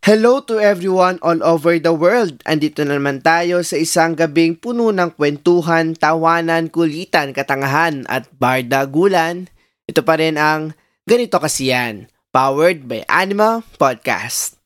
Hello 0.00 0.40
to 0.42 0.58
everyone 0.58 1.20
all 1.22 1.38
over 1.44 1.78
the 1.78 1.92
world. 1.92 2.40
Andito 2.48 2.82
na 2.82 2.96
naman 2.96 3.20
tayo 3.20 3.60
sa 3.62 3.76
isang 3.78 4.16
gabing 4.16 4.58
puno 4.58 4.90
ng 4.90 5.14
kwentuhan, 5.14 5.94
tawanan, 5.94 6.72
kulitan, 6.72 7.36
katangahan 7.36 8.08
at 8.08 8.26
bardagulan. 8.40 9.46
Ito 9.86 10.02
pa 10.02 10.18
rin 10.18 10.40
ang 10.40 10.74
Ganito 11.04 11.38
Kasi 11.38 11.70
Yan, 11.70 12.10
powered 12.34 12.88
by 12.88 13.04
Anima 13.06 13.62
Podcast. 13.76 14.58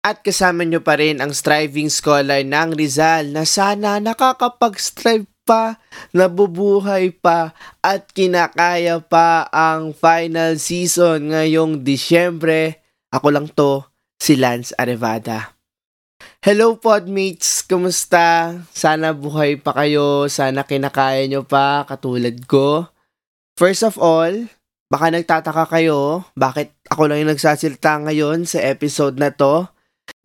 At 0.00 0.24
kasama 0.24 0.64
nyo 0.64 0.80
pa 0.80 0.96
rin 0.96 1.20
ang 1.20 1.36
striving 1.36 1.92
scholar 1.92 2.40
ng 2.40 2.72
Rizal 2.72 3.36
na 3.36 3.44
sana 3.44 4.00
nakakapag-strive 4.00 5.28
pa, 5.50 5.82
nabubuhay 6.14 7.10
pa, 7.10 7.58
at 7.82 8.06
kinakaya 8.14 9.02
pa 9.02 9.50
ang 9.50 9.90
final 9.90 10.54
season 10.62 11.34
ngayong 11.34 11.82
Disyembre. 11.82 12.78
Ako 13.10 13.34
lang 13.34 13.50
to, 13.50 13.82
si 14.14 14.38
Lance 14.38 14.70
Arevada. 14.78 15.58
Hello 16.38 16.78
podmates, 16.78 17.66
kumusta? 17.66 18.54
Sana 18.70 19.10
buhay 19.10 19.58
pa 19.58 19.74
kayo, 19.74 20.30
sana 20.30 20.62
kinakaya 20.62 21.26
nyo 21.26 21.42
pa 21.42 21.82
katulad 21.82 22.38
ko. 22.46 22.86
First 23.58 23.82
of 23.82 23.98
all, 23.98 24.46
baka 24.86 25.10
nagtataka 25.10 25.66
kayo 25.66 26.22
bakit 26.38 26.70
ako 26.86 27.10
lang 27.10 27.26
yung 27.26 27.34
nagsasilta 27.34 28.06
ngayon 28.06 28.46
sa 28.46 28.62
episode 28.62 29.18
na 29.18 29.34
to. 29.34 29.66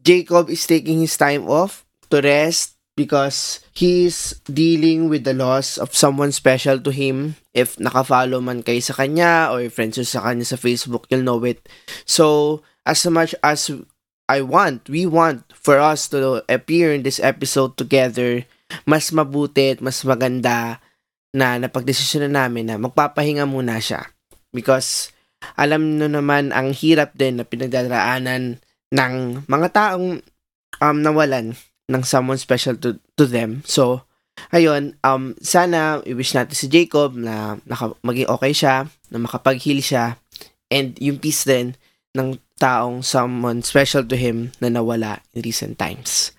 Jacob 0.05 0.53
is 0.53 0.69
taking 0.69 1.02
his 1.02 1.17
time 1.17 1.49
off 1.49 1.81
to 2.13 2.21
rest 2.21 2.74
because 2.95 3.59
he's 3.76 4.40
dealing 4.48 5.12
with 5.12 5.27
the 5.27 5.36
loss 5.36 5.77
of 5.77 5.91
someone 5.94 6.31
special 6.31 6.80
to 6.80 6.91
him. 6.91 7.36
If 7.52 7.76
nakafollow 7.76 8.40
man 8.40 8.63
kayo 8.63 8.80
sa 8.80 8.95
kanya 8.95 9.52
or 9.52 9.67
friends 9.67 9.99
sa 9.99 10.23
kanya 10.23 10.48
sa 10.48 10.59
Facebook, 10.59 11.06
you'll 11.11 11.28
know 11.28 11.44
it. 11.44 11.64
So, 12.08 12.59
as 12.88 13.03
much 13.08 13.36
as 13.44 13.72
I 14.25 14.42
want, 14.42 14.88
we 14.89 15.06
want 15.06 15.45
for 15.53 15.78
us 15.78 16.09
to 16.16 16.42
appear 16.50 16.95
in 16.95 17.03
this 17.03 17.22
episode 17.22 17.78
together, 17.78 18.47
mas 18.88 19.12
mabuti 19.12 19.78
at 19.78 19.84
mas 19.84 20.02
maganda 20.02 20.81
na 21.36 21.59
napagdesisyon 21.59 22.31
na 22.31 22.47
namin 22.47 22.72
na 22.72 22.80
magpapahinga 22.80 23.44
muna 23.45 23.78
siya. 23.78 24.08
Because 24.56 25.12
alam 25.59 26.00
no 26.00 26.08
naman 26.08 26.56
ang 26.56 26.72
hirap 26.72 27.14
din 27.14 27.38
na 27.38 27.45
pinagdaraanan 27.45 28.64
ng 28.89 29.16
mga 29.45 29.67
taong 29.75 30.23
um, 30.80 30.97
nawalan 31.03 31.53
ng 31.89 32.02
someone 32.02 32.38
special 32.41 32.75
to, 32.81 32.97
to 33.17 33.25
them. 33.30 33.61
So, 33.66 34.05
ayun, 34.50 34.97
um, 35.05 35.38
sana 35.39 36.02
i-wish 36.03 36.33
natin 36.33 36.55
si 36.58 36.67
Jacob 36.67 37.14
na 37.16 37.61
naka, 37.66 37.94
maging 38.02 38.30
okay 38.30 38.53
siya, 38.53 38.89
na 39.14 39.17
makapag-heal 39.22 39.80
siya, 39.80 40.17
and 40.73 40.97
yung 40.97 41.22
peace 41.22 41.45
din 41.45 41.78
ng 42.17 42.41
taong 42.56 43.03
someone 43.03 43.61
special 43.61 44.02
to 44.08 44.16
him 44.16 44.56
na 44.63 44.72
nawala 44.72 45.22
in 45.36 45.44
recent 45.44 45.75
times. 45.75 46.31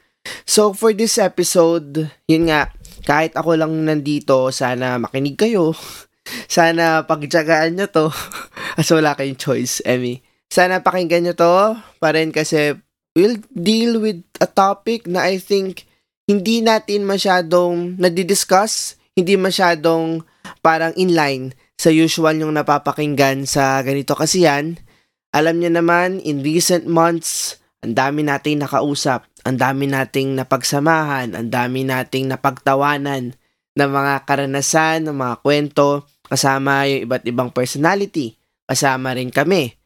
So, 0.42 0.74
for 0.74 0.90
this 0.90 1.20
episode, 1.22 2.10
yun 2.26 2.50
nga, 2.50 2.74
kahit 3.06 3.38
ako 3.38 3.54
lang 3.54 3.86
nandito, 3.86 4.50
sana 4.50 4.98
makinig 4.98 5.38
kayo. 5.38 5.70
Sana 6.50 7.06
pagtsagaan 7.06 7.78
nyo 7.78 7.86
to. 7.86 8.10
Kasi 8.76 8.90
wala 8.98 9.14
kayong 9.14 9.38
choice, 9.38 9.78
Emmy. 9.86 10.26
Sana 10.50 10.82
pakinggan 10.82 11.22
nyo 11.22 11.34
to 11.38 11.78
pa 12.02 12.14
rin 12.14 12.30
kasi 12.30 12.78
we'll 13.16 13.40
deal 13.56 13.96
with 13.96 14.20
a 14.38 14.46
topic 14.46 15.08
na 15.08 15.24
I 15.24 15.40
think 15.40 15.88
hindi 16.28 16.60
natin 16.60 17.08
masyadong 17.08 17.96
nadidiscuss, 17.96 19.00
hindi 19.16 19.40
masyadong 19.40 20.20
parang 20.60 20.92
inline 21.00 21.56
sa 21.80 21.88
usual 21.88 22.36
yung 22.36 22.52
napapakinggan 22.52 23.48
sa 23.48 23.80
ganito 23.80 24.12
kasi 24.12 24.44
yan. 24.44 24.76
Alam 25.32 25.64
niyo 25.64 25.72
naman, 25.72 26.20
in 26.20 26.44
recent 26.44 26.84
months, 26.84 27.56
ang 27.80 27.96
dami 27.96 28.24
nating 28.24 28.60
nakausap, 28.60 29.24
ang 29.44 29.56
dami 29.56 29.88
nating 29.88 30.36
napagsamahan, 30.36 31.32
ang 31.32 31.48
dami 31.48 31.84
nating 31.88 32.28
napagtawanan 32.28 33.36
ng 33.76 33.90
mga 33.92 34.14
karanasan, 34.24 35.08
ng 35.08 35.16
mga 35.16 35.34
kwento, 35.44 36.08
kasama 36.26 36.88
yung 36.88 37.06
iba't 37.06 37.24
ibang 37.28 37.52
personality, 37.52 38.34
kasama 38.64 39.14
rin 39.14 39.28
kami. 39.28 39.76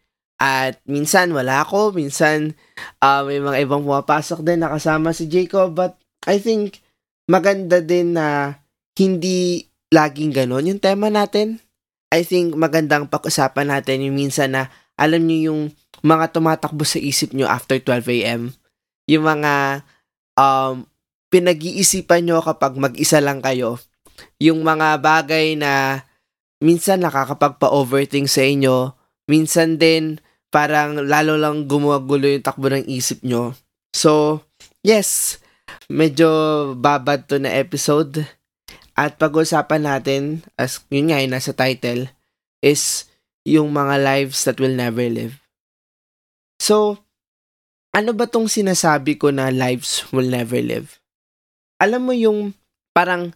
At 0.40 0.80
minsan 0.88 1.36
wala 1.36 1.60
ako, 1.60 1.92
minsan 1.92 2.56
uh, 3.04 3.20
may 3.28 3.44
mga 3.44 3.68
ibang 3.68 3.84
pumapasok 3.84 4.40
din 4.40 4.64
na 4.64 4.72
kasama 4.72 5.12
si 5.12 5.28
Jacob, 5.28 5.76
but 5.76 6.00
I 6.24 6.40
think 6.40 6.80
maganda 7.28 7.84
din 7.84 8.16
na 8.16 8.56
hindi 8.96 9.68
laging 9.92 10.32
ganon 10.32 10.64
yung 10.64 10.80
tema 10.80 11.12
natin. 11.12 11.60
I 12.08 12.24
think 12.24 12.56
magandang 12.56 13.12
pag-usapan 13.12 13.68
natin 13.68 14.08
yung 14.08 14.16
minsan 14.16 14.56
na 14.56 14.72
alam 14.96 15.22
niyo 15.28 15.52
yung 15.52 15.60
mga 16.00 16.32
tumatakbo 16.32 16.88
sa 16.88 16.96
isip 16.96 17.36
nyo 17.36 17.44
after 17.44 17.76
12 17.76 18.24
a.m. 18.24 18.42
Yung 19.12 19.28
mga 19.28 19.84
um, 20.40 20.88
pinag-iisipan 21.28 22.24
nyo 22.24 22.40
kapag 22.40 22.80
mag-isa 22.80 23.20
lang 23.20 23.44
kayo. 23.44 23.76
Yung 24.40 24.64
mga 24.64 24.98
bagay 25.04 25.54
na 25.54 26.04
minsan 26.64 27.04
nakakapagpa-overthink 27.04 28.26
sa 28.26 28.40
inyo. 28.40 28.96
Minsan 29.28 29.76
din 29.76 30.18
parang 30.50 31.06
lalo 31.06 31.38
lang 31.38 31.70
gumugulo 31.70 32.26
yung 32.26 32.44
takbo 32.44 32.68
ng 32.70 32.86
isip 32.90 33.22
nyo. 33.22 33.54
So, 33.94 34.42
yes, 34.82 35.38
medyo 35.86 36.28
babad 36.78 37.26
to 37.30 37.38
na 37.38 37.54
episode. 37.54 38.26
At 38.98 39.16
pag-usapan 39.16 39.86
natin, 39.86 40.44
as 40.60 40.82
yun 40.92 41.08
nga 41.08 41.22
yung 41.22 41.32
nasa 41.32 41.56
title, 41.56 42.10
is 42.60 43.08
yung 43.48 43.72
mga 43.72 43.96
lives 44.02 44.44
that 44.44 44.60
will 44.60 44.76
never 44.76 45.06
live. 45.08 45.40
So, 46.60 47.00
ano 47.96 48.12
ba 48.12 48.28
tong 48.28 48.46
sinasabi 48.46 49.16
ko 49.16 49.32
na 49.32 49.48
lives 49.48 50.04
will 50.12 50.28
never 50.28 50.60
live? 50.60 51.00
Alam 51.80 52.12
mo 52.12 52.12
yung 52.12 52.52
parang 52.92 53.32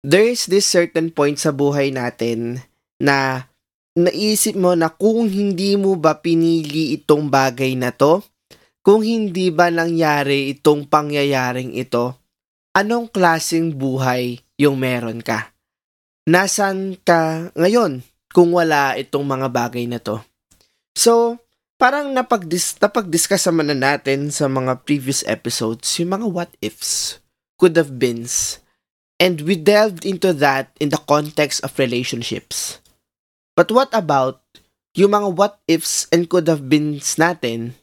there 0.00 0.24
is 0.24 0.48
this 0.48 0.64
certain 0.64 1.12
point 1.12 1.36
sa 1.36 1.52
buhay 1.52 1.92
natin 1.92 2.64
na 2.96 3.46
naisip 3.98 4.56
mo 4.56 4.72
na 4.72 4.88
kung 4.88 5.28
hindi 5.28 5.76
mo 5.76 5.96
ba 5.96 6.18
pinili 6.18 6.96
itong 6.96 7.28
bagay 7.28 7.76
na 7.76 7.92
to, 7.92 8.24
kung 8.82 9.04
hindi 9.04 9.52
ba 9.52 9.68
nangyari 9.68 10.52
itong 10.56 10.88
pangyayaring 10.88 11.76
ito, 11.76 12.16
anong 12.74 13.12
klaseng 13.12 13.74
buhay 13.76 14.40
yung 14.58 14.80
meron 14.80 15.20
ka? 15.20 15.52
Nasaan 16.26 16.96
ka 17.02 17.52
ngayon? 17.54 18.02
kung 18.32 18.50
wala 18.50 18.96
itong 18.96 19.22
mga 19.22 19.48
bagay 19.52 19.84
na 19.84 20.00
to. 20.00 20.18
So, 20.96 21.38
parang 21.76 22.10
napag-dis- 22.16 22.80
napag-discuss 22.80 23.46
naman 23.52 23.70
na 23.72 23.94
natin 23.94 24.32
sa 24.32 24.48
mga 24.48 24.82
previous 24.88 25.20
episodes 25.28 25.86
yung 26.00 26.16
mga 26.16 26.26
what 26.32 26.50
ifs, 26.64 27.20
could 27.60 27.76
have 27.76 28.00
beens, 28.00 28.58
and 29.20 29.44
we 29.44 29.54
delved 29.54 30.02
into 30.08 30.32
that 30.32 30.72
in 30.80 30.88
the 30.90 31.00
context 31.04 31.60
of 31.62 31.76
relationships. 31.78 32.81
But 33.52 33.68
what 33.68 33.92
about 33.92 34.40
yung 34.96 35.12
mga 35.12 35.28
what 35.36 35.60
ifs 35.68 36.08
and 36.08 36.28
could 36.28 36.48
have 36.48 36.68
beens 36.68 37.20
natin 37.20 37.76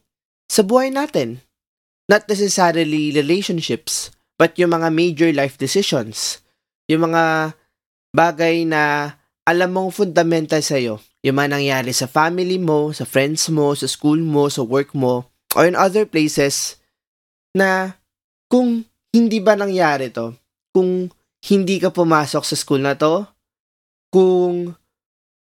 sa 0.49 0.65
buhay 0.65 0.89
natin? 0.89 1.45
Not 2.09 2.25
necessarily 2.25 3.13
relationships, 3.13 4.09
but 4.41 4.57
yung 4.57 4.73
mga 4.73 4.89
major 4.89 5.29
life 5.29 5.61
decisions. 5.61 6.41
Yung 6.89 7.13
mga 7.13 7.53
bagay 8.13 8.65
na 8.65 9.13
alam 9.45 9.69
mong 9.73 9.93
fundamental 9.93 10.61
sa'yo, 10.61 10.97
yung 11.21 11.37
mga 11.37 11.57
nangyari 11.57 11.93
sa 11.93 12.09
family 12.09 12.57
mo, 12.57 12.89
sa 12.93 13.05
friends 13.05 13.49
mo, 13.53 13.73
sa 13.77 13.85
school 13.85 14.21
mo, 14.21 14.49
sa 14.49 14.65
work 14.65 14.93
mo, 14.97 15.29
or 15.53 15.69
in 15.69 15.77
other 15.77 16.05
places, 16.05 16.81
na 17.53 17.97
kung 18.49 18.85
hindi 19.13 19.41
ba 19.41 19.57
nangyari 19.57 20.09
to, 20.09 20.33
kung 20.73 21.09
hindi 21.45 21.77
ka 21.77 21.93
pumasok 21.93 22.41
sa 22.45 22.55
school 22.57 22.81
na 22.81 22.93
to, 22.97 23.25
kung 24.13 24.73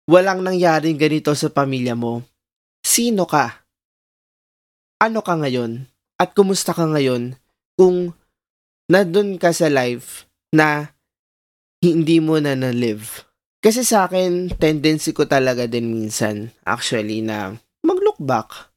walang 0.08 0.42
nangyaring 0.42 0.96
ganito 0.96 1.36
sa 1.36 1.52
pamilya 1.52 1.94
mo, 1.94 2.24
sino 2.80 3.28
ka? 3.28 3.68
Ano 5.04 5.22
ka 5.22 5.36
ngayon? 5.36 5.86
At 6.18 6.34
kumusta 6.34 6.74
ka 6.74 6.88
ngayon 6.90 7.38
kung 7.78 8.16
nandun 8.90 9.38
ka 9.38 9.54
sa 9.54 9.70
life 9.70 10.26
na 10.50 10.96
hindi 11.84 12.18
mo 12.18 12.42
na 12.42 12.58
na-live? 12.58 13.28
Kasi 13.62 13.84
sa 13.84 14.08
akin, 14.08 14.50
tendency 14.58 15.12
ko 15.14 15.28
talaga 15.28 15.68
din 15.70 15.92
minsan, 15.92 16.50
actually, 16.64 17.22
na 17.22 17.54
mag-look 17.84 18.18
back. 18.18 18.74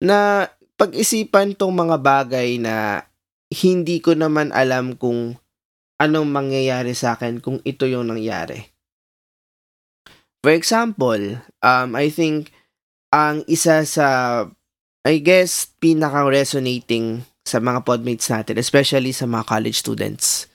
Na 0.00 0.48
pag-isipan 0.78 1.58
tong 1.58 1.74
mga 1.74 2.00
bagay 2.00 2.56
na 2.56 3.04
hindi 3.52 4.00
ko 4.00 4.16
naman 4.16 4.54
alam 4.54 4.96
kung 4.96 5.36
anong 6.00 6.28
mangyayari 6.32 6.96
sa 6.96 7.18
akin 7.18 7.44
kung 7.44 7.60
ito 7.68 7.84
yung 7.84 8.08
nangyari. 8.08 8.71
For 10.42 10.50
example, 10.50 11.38
um, 11.62 11.94
I 11.94 12.10
think 12.10 12.50
ang 13.14 13.46
isa 13.46 13.86
sa, 13.86 14.06
I 15.06 15.14
guess, 15.22 15.70
pinaka-resonating 15.78 17.22
sa 17.46 17.62
mga 17.62 17.86
podmates 17.86 18.26
natin, 18.26 18.58
especially 18.58 19.14
sa 19.14 19.30
mga 19.30 19.46
college 19.46 19.78
students, 19.78 20.50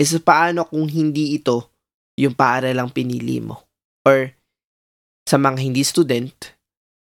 is 0.00 0.16
paano 0.24 0.64
kung 0.64 0.88
hindi 0.88 1.36
ito 1.36 1.68
yung 2.16 2.32
paaralang 2.32 2.88
pinili 2.88 3.44
mo? 3.44 3.60
Or 4.08 4.32
sa 5.28 5.36
mga 5.36 5.58
hindi 5.60 5.84
student, 5.84 6.32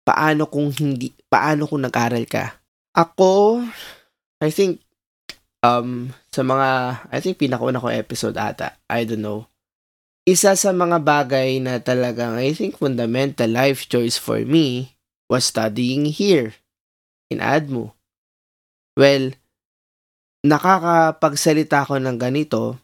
paano 0.05 0.45
kung 0.45 0.69
hindi 0.69 1.13
paano 1.29 1.65
kung 1.65 1.81
nag-aral 1.81 2.25
ka? 2.29 2.61
Ako, 2.93 3.63
I 4.41 4.49
think 4.53 4.81
um 5.65 6.13
sa 6.29 6.45
mga 6.45 6.69
I 7.09 7.17
think 7.21 7.41
pinakauna 7.41 7.81
ko 7.81 7.89
episode 7.89 8.37
ata, 8.37 8.77
I 8.85 9.05
don't 9.05 9.21
know. 9.21 9.49
Isa 10.29 10.53
sa 10.53 10.69
mga 10.69 11.01
bagay 11.01 11.57
na 11.57 11.81
talagang 11.81 12.37
I 12.37 12.53
think 12.53 12.77
fundamental 12.77 13.49
life 13.49 13.89
choice 13.89 14.21
for 14.21 14.45
me 14.45 14.93
was 15.25 15.49
studying 15.49 16.05
here 16.05 16.53
in 17.33 17.41
ADMU. 17.41 17.89
Well, 18.93 19.33
nakakapagsalita 20.45 21.89
ko 21.89 21.97
ng 21.97 22.21
ganito 22.21 22.77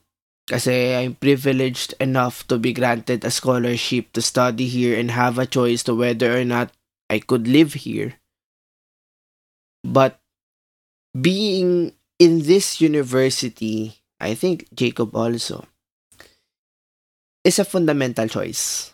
kasi 0.50 0.98
I'm 0.98 1.14
privileged 1.22 1.94
enough 2.02 2.50
to 2.50 2.58
be 2.58 2.74
granted 2.74 3.22
a 3.22 3.30
scholarship 3.30 4.10
to 4.18 4.26
study 4.26 4.66
here 4.66 4.98
and 4.98 5.14
have 5.14 5.38
a 5.38 5.46
choice 5.46 5.86
to 5.86 5.94
whether 5.94 6.34
or 6.34 6.46
not 6.50 6.74
I 7.14 7.22
could 7.22 7.46
live 7.46 7.86
here. 7.86 8.18
But 9.86 10.18
being 11.14 11.94
in 12.18 12.50
this 12.50 12.82
university, 12.82 14.02
I 14.18 14.34
think 14.34 14.66
Jacob 14.74 15.14
also, 15.14 15.70
is 17.46 17.62
a 17.62 17.64
fundamental 17.64 18.26
choice. 18.26 18.92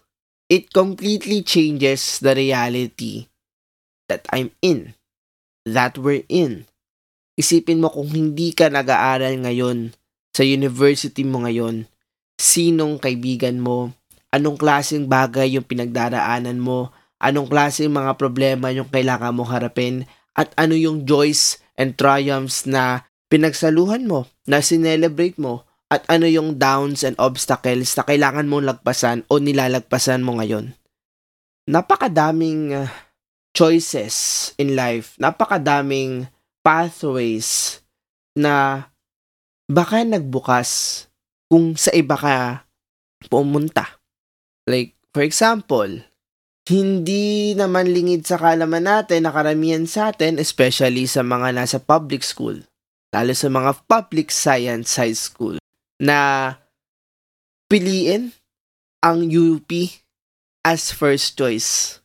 It 0.51 0.75
completely 0.75 1.39
changes 1.47 2.19
the 2.19 2.35
reality 2.35 3.31
that 4.11 4.27
I'm 4.35 4.51
in, 4.59 4.99
that 5.63 5.95
we're 5.95 6.27
in. 6.27 6.67
Isipin 7.39 7.79
mo 7.79 7.87
kung 7.87 8.11
hindi 8.11 8.51
ka 8.51 8.67
nag-aaral 8.67 9.47
ngayon 9.47 9.95
sa 10.35 10.43
university 10.43 11.23
mo 11.23 11.47
ngayon, 11.47 11.87
sinong 12.35 12.99
kaibigan 12.99 13.63
mo, 13.63 13.95
anong 14.35 14.59
klaseng 14.59 15.07
bagay 15.07 15.55
yung 15.55 15.63
pinagdaraanan 15.63 16.59
mo, 16.59 16.91
anong 17.23 17.47
klaseng 17.47 17.95
mga 17.95 18.19
problema 18.19 18.75
yung 18.75 18.91
kailangan 18.91 19.31
mo 19.31 19.47
harapin, 19.47 20.03
at 20.35 20.51
ano 20.59 20.75
yung 20.75 21.07
joys 21.07 21.63
and 21.79 21.95
triumphs 21.95 22.67
na 22.67 23.07
pinagsaluhan 23.31 24.03
mo, 24.03 24.27
na 24.43 24.59
sinelebrate 24.59 25.39
mo, 25.39 25.63
at 25.91 26.07
ano 26.07 26.23
yung 26.23 26.55
downs 26.55 27.03
and 27.03 27.19
obstacles 27.19 27.91
na 27.99 28.07
kailangan 28.07 28.47
mong 28.47 28.63
lagpasan 28.63 29.27
o 29.27 29.43
nilalagpasan 29.43 30.23
mo 30.23 30.39
ngayon. 30.39 30.71
Napakadaming 31.67 32.71
uh, 32.71 32.87
choices 33.51 34.49
in 34.55 34.73
life, 34.79 35.19
napakadaming 35.19 36.31
pathways 36.63 37.83
na 38.39 38.87
baka 39.67 40.07
nagbukas 40.07 41.05
kung 41.51 41.75
sa 41.75 41.91
iba 41.91 42.15
ka 42.15 42.63
pumunta. 43.27 43.99
Like, 44.65 44.95
for 45.11 45.21
example, 45.27 46.07
hindi 46.71 47.51
naman 47.51 47.91
lingid 47.91 48.23
sa 48.23 48.39
kalaman 48.39 48.87
natin 48.87 49.27
na 49.27 49.35
karamihan 49.35 49.83
sa 49.83 50.15
atin, 50.15 50.39
especially 50.39 51.03
sa 51.03 51.21
mga 51.21 51.51
nasa 51.51 51.77
public 51.83 52.23
school, 52.23 52.63
lalo 53.11 53.33
sa 53.35 53.51
mga 53.51 53.83
public 53.85 54.31
science 54.31 54.95
high 54.95 55.17
school, 55.17 55.60
na 56.01 56.57
piliin 57.69 58.33
ang 59.05 59.29
UP 59.29 59.69
as 60.65 60.89
first 60.89 61.37
choice. 61.37 62.01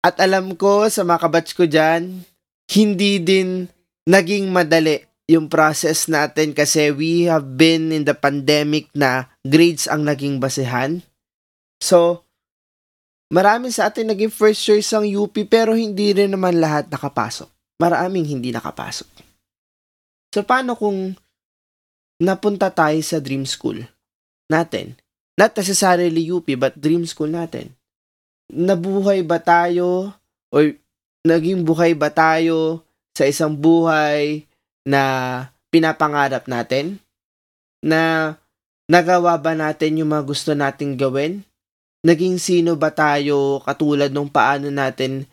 At 0.00 0.16
alam 0.20 0.56
ko 0.56 0.88
sa 0.88 1.04
mga 1.04 1.20
kabatch 1.28 1.52
ko 1.52 1.68
dyan, 1.68 2.24
hindi 2.72 3.20
din 3.20 3.68
naging 4.08 4.48
madali 4.48 5.04
yung 5.24 5.48
process 5.48 6.08
natin 6.08 6.52
kasi 6.52 6.92
we 6.92 7.24
have 7.24 7.56
been 7.56 7.88
in 7.88 8.04
the 8.04 8.12
pandemic 8.12 8.92
na 8.92 9.32
grades 9.40 9.88
ang 9.88 10.04
naging 10.04 10.36
basehan. 10.36 11.00
So, 11.80 12.28
marami 13.32 13.72
sa 13.72 13.88
atin 13.88 14.12
naging 14.12 14.32
first 14.32 14.60
choice 14.60 14.92
ang 14.92 15.08
UP 15.08 15.32
pero 15.48 15.72
hindi 15.72 16.12
rin 16.12 16.36
naman 16.36 16.60
lahat 16.60 16.92
nakapasok. 16.92 17.48
Maraming 17.80 18.28
hindi 18.28 18.52
nakapasok. 18.52 19.08
So, 20.36 20.44
paano 20.44 20.76
kung 20.76 21.16
napunta 22.24 22.72
tayo 22.72 22.98
sa 23.04 23.20
dream 23.20 23.44
school 23.44 23.84
natin? 24.48 24.96
Not 25.36 25.52
necessarily 25.54 26.24
UP 26.32 26.46
but 26.56 26.74
dream 26.78 27.04
school 27.04 27.28
natin. 27.28 27.76
Nabuhay 28.48 29.20
ba 29.26 29.38
tayo 29.42 30.16
or 30.48 30.74
naging 31.24 31.64
buhay 31.64 31.92
ba 31.92 32.08
tayo 32.08 32.84
sa 33.12 33.28
isang 33.28 33.54
buhay 33.54 34.48
na 34.88 35.02
pinapangarap 35.68 36.48
natin? 36.48 37.00
Na 37.84 38.34
nagawa 38.88 39.36
ba 39.36 39.52
natin 39.52 40.00
yung 40.00 40.12
mga 40.12 40.24
gusto 40.24 40.50
nating 40.56 40.96
gawin? 40.96 41.44
Naging 42.04 42.36
sino 42.36 42.76
ba 42.76 42.92
tayo 42.92 43.60
katulad 43.64 44.12
nung 44.12 44.28
paano 44.28 44.68
natin 44.68 45.24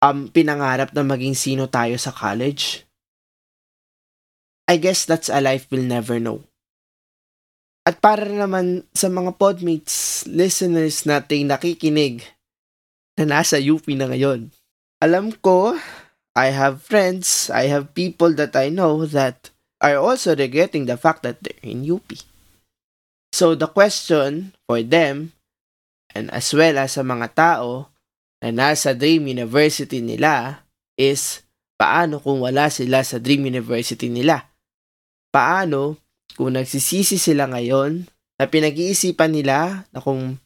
um, 0.00 0.28
pinangarap 0.28 0.92
na 0.92 1.04
maging 1.04 1.36
sino 1.36 1.68
tayo 1.68 1.96
sa 2.00 2.12
college? 2.12 2.83
I 4.64 4.80
guess 4.80 5.04
that's 5.04 5.28
a 5.28 5.44
life 5.44 5.68
we'll 5.68 5.84
never 5.84 6.16
know. 6.16 6.40
At 7.84 8.00
para 8.00 8.24
naman 8.24 8.88
sa 8.96 9.12
mga 9.12 9.36
podmates, 9.36 10.24
listeners 10.24 11.04
nating 11.04 11.52
nakikinig 11.52 12.24
na 13.20 13.28
nasa 13.28 13.60
UP 13.60 13.84
na 13.92 14.08
ngayon. 14.08 14.48
Alam 15.04 15.36
ko 15.36 15.76
I 16.32 16.48
have 16.50 16.80
friends, 16.80 17.52
I 17.52 17.68
have 17.68 17.92
people 17.92 18.32
that 18.40 18.56
I 18.56 18.72
know 18.72 19.04
that 19.06 19.52
are 19.84 20.00
also 20.00 20.32
regretting 20.32 20.88
the 20.88 20.96
fact 20.96 21.22
that 21.28 21.44
they're 21.44 21.60
in 21.62 21.84
UP. 21.84 22.08
So 23.36 23.52
the 23.52 23.68
question 23.68 24.56
for 24.64 24.80
them, 24.80 25.36
and 26.16 26.32
as 26.32 26.50
well 26.56 26.80
as 26.80 26.96
sa 26.96 27.04
mga 27.04 27.36
tao 27.36 27.92
na 28.40 28.48
nasa 28.48 28.96
Dream 28.96 29.28
University 29.28 30.00
nila, 30.00 30.64
is 30.96 31.44
paano 31.76 32.16
kung 32.16 32.40
wala 32.40 32.72
sila 32.72 33.04
sa 33.04 33.20
Dream 33.20 33.44
University 33.44 34.08
nila? 34.08 34.53
Paano 35.34 35.98
kung 36.38 36.54
nagsisisi 36.54 37.18
sila 37.18 37.50
ngayon 37.50 38.06
na 38.38 38.46
pinag-iisipan 38.46 39.34
nila 39.34 39.82
na 39.90 39.98
kung 39.98 40.38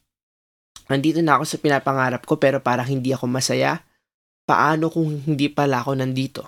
nandito 0.89 1.21
na 1.21 1.37
ako 1.37 1.45
sa 1.45 1.61
pinapangarap 1.61 2.25
ko 2.25 2.41
pero 2.41 2.57
parang 2.57 2.89
hindi 2.89 3.13
ako 3.13 3.29
masaya? 3.29 3.85
Paano 4.49 4.89
kung 4.89 5.21
hindi 5.29 5.45
pala 5.45 5.85
ako 5.85 5.93
nandito? 5.93 6.41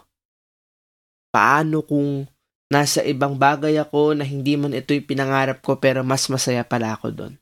Paano 1.29 1.85
kung 1.85 2.25
nasa 2.73 3.05
ibang 3.05 3.37
bagay 3.37 3.77
ako 3.77 4.17
na 4.17 4.25
hindi 4.25 4.57
man 4.57 4.73
ito'y 4.73 5.05
pinangarap 5.05 5.61
ko 5.61 5.77
pero 5.77 6.01
mas 6.01 6.25
masaya 6.25 6.65
pala 6.65 6.97
ako 6.97 7.13
doon? 7.13 7.33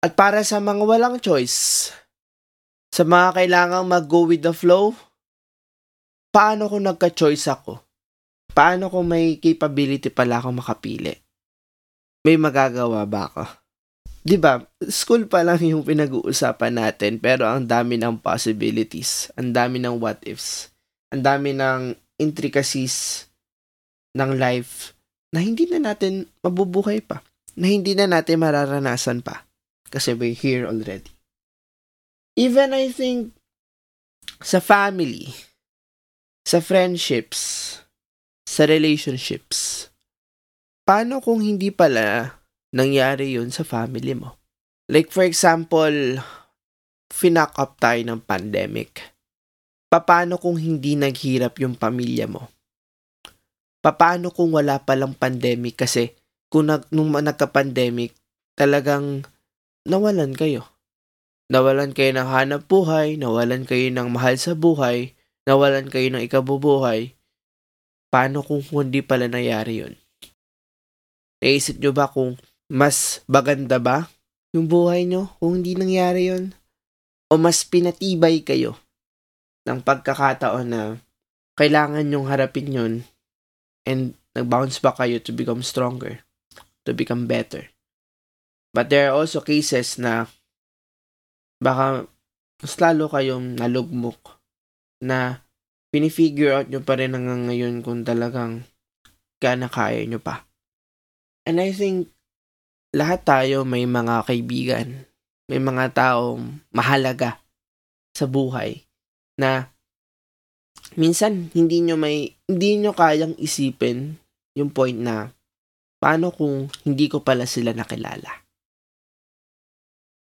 At 0.00 0.16
para 0.16 0.40
sa 0.40 0.56
mga 0.56 0.88
walang 0.88 1.20
choice, 1.20 1.92
sa 2.88 3.04
mga 3.04 3.44
kailangang 3.44 3.84
mag-go 3.84 4.24
with 4.24 4.40
the 4.40 4.56
flow, 4.56 4.96
paano 6.32 6.72
kung 6.72 6.88
nagka-choice 6.88 7.44
ako? 7.52 7.89
Paano 8.50 8.90
kung 8.90 9.06
may 9.08 9.38
capability 9.38 10.10
pala 10.10 10.42
ako 10.42 10.60
makapili? 10.60 11.14
May 12.26 12.36
magagawa 12.36 13.06
ba 13.08 13.30
ako? 13.32 13.44
'di 14.24 14.36
ba, 14.36 14.60
school 14.88 15.24
pa 15.26 15.40
lang 15.40 15.60
yung 15.64 15.84
pinag-uusapan 15.84 16.76
natin 16.76 17.16
pero 17.16 17.48
ang 17.48 17.64
dami 17.64 17.96
ng 17.96 18.20
possibilities, 18.20 19.32
ang 19.36 19.52
dami 19.52 19.80
ng 19.80 19.96
what 19.96 20.20
ifs, 20.28 20.68
ang 21.12 21.24
dami 21.24 21.56
ng 21.56 21.96
intricacies 22.20 23.26
ng 24.12 24.36
life 24.36 24.92
na 25.32 25.40
hindi 25.40 25.64
na 25.70 25.80
natin 25.80 26.28
mabubuhay 26.44 27.00
pa, 27.00 27.24
na 27.56 27.70
hindi 27.70 27.96
na 27.96 28.10
natin 28.10 28.42
mararanasan 28.42 29.24
pa 29.24 29.46
kasi 29.88 30.12
we're 30.12 30.36
here 30.36 30.68
already. 30.68 31.10
Even 32.36 32.76
I 32.76 32.92
think 32.92 33.32
sa 34.40 34.60
family, 34.60 35.32
sa 36.44 36.60
friendships, 36.60 37.76
sa 38.50 38.66
relationships, 38.66 39.86
paano 40.82 41.22
kung 41.22 41.38
hindi 41.38 41.70
pala 41.70 42.34
nangyari 42.74 43.38
yun 43.38 43.54
sa 43.54 43.62
family 43.62 44.18
mo. 44.18 44.42
Like 44.90 45.14
for 45.14 45.22
example, 45.22 46.18
finak 47.14 47.54
up 47.54 47.78
tayo 47.78 48.02
ng 48.02 48.26
pandemic. 48.26 49.14
Paano 49.86 50.34
kung 50.42 50.58
hindi 50.58 50.98
naghirap 50.98 51.62
yung 51.62 51.78
pamilya 51.78 52.26
mo? 52.26 52.50
Paano 53.86 54.34
kung 54.34 54.50
wala 54.50 54.82
palang 54.82 55.14
pandemic 55.14 55.86
kasi 55.86 56.18
kung 56.50 56.66
nag, 56.66 56.90
nung 56.90 57.14
nagka-pandemic, 57.14 58.10
talagang 58.58 59.22
nawalan 59.86 60.34
kayo. 60.34 60.66
Nawalan 61.50 61.94
kayo 61.94 62.14
ng 62.18 62.26
hanap 62.26 62.66
buhay, 62.66 63.14
nawalan 63.14 63.62
kayo 63.62 63.94
ng 63.94 64.10
mahal 64.10 64.34
sa 64.38 64.58
buhay, 64.58 65.14
nawalan 65.46 65.86
kayo 65.86 66.10
ng 66.10 66.22
ikabubuhay. 66.26 67.14
Paano 68.10 68.42
kung 68.42 68.60
hindi 68.66 69.00
pala 69.06 69.30
nangyari 69.30 69.86
yun? 69.86 69.94
Naisip 71.40 71.78
nyo 71.80 71.94
ba 71.94 72.10
kung 72.10 72.36
mas 72.70 73.22
baganda 73.30 73.80
ba 73.80 74.10
yung 74.50 74.66
buhay 74.66 75.06
nyo 75.06 75.30
kung 75.38 75.62
hindi 75.62 75.78
nangyari 75.78 76.30
yon 76.30 76.54
O 77.30 77.38
mas 77.38 77.62
pinatibay 77.62 78.42
kayo 78.42 78.74
ng 79.66 79.78
pagkakataon 79.86 80.66
na 80.66 80.82
kailangan 81.54 82.02
nyong 82.02 82.26
harapin 82.26 82.68
yon 82.70 82.94
and 83.86 84.18
nag-bounce 84.34 84.82
back 84.82 84.98
kayo 84.98 85.22
to 85.22 85.30
become 85.30 85.62
stronger, 85.62 86.22
to 86.82 86.90
become 86.90 87.30
better. 87.30 87.70
But 88.74 88.90
there 88.90 89.10
are 89.10 89.18
also 89.18 89.42
cases 89.42 89.98
na 89.98 90.30
baka 91.62 92.06
mas 92.62 92.74
lalo 92.78 93.10
kayong 93.10 93.58
nalugmok 93.58 94.38
na 95.02 95.42
pinifigure 95.90 96.54
out 96.54 96.66
nyo 96.70 96.80
pa 96.82 96.98
rin 96.98 97.14
hanggang 97.14 97.50
ngayon 97.50 97.82
kung 97.82 98.06
talagang 98.06 98.66
gana 99.42 99.66
kaya 99.66 100.06
nyo 100.06 100.22
pa. 100.22 100.46
And 101.46 101.58
I 101.58 101.74
think 101.74 102.14
lahat 102.94 103.26
tayo 103.26 103.66
may 103.66 103.86
mga 103.86 104.26
kaibigan, 104.26 105.06
may 105.50 105.58
mga 105.58 105.94
taong 105.94 106.62
mahalaga 106.70 107.42
sa 108.14 108.26
buhay 108.26 108.86
na 109.38 109.70
minsan 110.98 111.50
hindi 111.54 111.82
nyo 111.82 111.94
may 111.98 112.34
hindi 112.50 112.70
nyo 112.78 112.94
kayang 112.94 113.38
isipin 113.38 114.18
yung 114.58 114.70
point 114.74 114.98
na 114.98 115.30
paano 116.02 116.34
kung 116.34 116.66
hindi 116.82 117.06
ko 117.06 117.22
pala 117.22 117.46
sila 117.46 117.70
nakilala? 117.70 118.42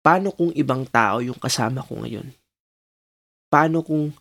Paano 0.05 0.37
kung 0.37 0.53
ibang 0.53 0.85
tao 0.85 1.25
yung 1.25 1.41
kasama 1.41 1.81
ko 1.81 2.05
ngayon? 2.05 2.29
Paano 3.49 3.81
kung 3.81 4.13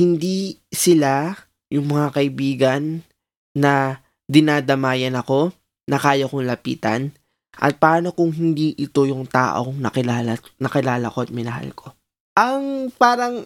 hindi 0.00 0.56
sila 0.72 1.36
yung 1.68 1.92
mga 1.92 2.16
kaibigan 2.16 3.04
na 3.52 4.00
dinadamayan 4.24 5.20
ako, 5.20 5.52
na 5.84 6.00
kaya 6.00 6.24
kong 6.24 6.48
lapitan, 6.48 7.12
at 7.60 7.76
paano 7.76 8.16
kung 8.16 8.32
hindi 8.32 8.72
ito 8.80 9.04
yung 9.04 9.28
taong 9.28 9.76
nakilala, 9.76 10.40
nakilala 10.56 11.12
ko 11.12 11.18
at 11.20 11.30
minahal 11.34 11.68
ko? 11.76 11.92
Ang 12.38 12.88
parang, 12.96 13.44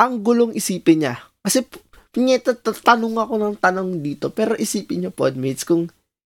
ang 0.00 0.14
gulong 0.24 0.56
isipin 0.56 1.04
niya. 1.04 1.20
Kasi, 1.44 1.66
tanong 2.14 3.14
ako 3.20 3.34
ng 3.36 3.56
tanong 3.60 4.00
dito, 4.00 4.32
pero 4.32 4.56
isipin 4.56 5.04
niyo, 5.04 5.10
podmates, 5.12 5.68
kung 5.68 5.92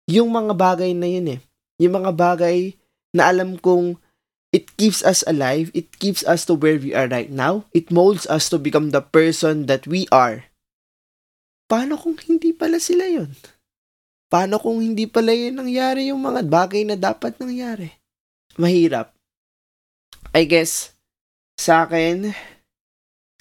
yung 0.09 0.33
mga 0.33 0.57
bagay 0.57 0.97
na 0.97 1.07
yun 1.11 1.37
eh, 1.37 1.41
yung 1.83 2.01
mga 2.01 2.17
bagay 2.17 2.73
na 3.13 3.29
alam 3.29 3.59
kong 3.59 3.99
keeps 4.81 5.05
us 5.05 5.21
alive. 5.29 5.69
It 5.77 6.01
keeps 6.01 6.25
us 6.25 6.49
to 6.49 6.57
where 6.57 6.81
we 6.81 6.97
are 6.97 7.05
right 7.05 7.29
now. 7.29 7.69
It 7.77 7.93
molds 7.93 8.25
us 8.33 8.49
to 8.49 8.57
become 8.57 8.97
the 8.97 9.05
person 9.05 9.69
that 9.69 9.85
we 9.85 10.09
are. 10.09 10.49
Paano 11.69 12.01
kung 12.01 12.17
hindi 12.17 12.57
pala 12.57 12.81
sila 12.81 13.05
yon? 13.05 13.37
Paano 14.33 14.57
kung 14.57 14.81
hindi 14.81 15.05
pala 15.05 15.37
yun 15.37 15.61
nangyari 15.61 16.09
yung 16.09 16.25
mga 16.25 16.49
bagay 16.49 16.89
na 16.89 16.97
dapat 16.97 17.37
nangyari? 17.37 17.93
Mahirap. 18.57 19.13
I 20.33 20.49
guess, 20.49 20.97
sa 21.61 21.85
akin, 21.85 22.33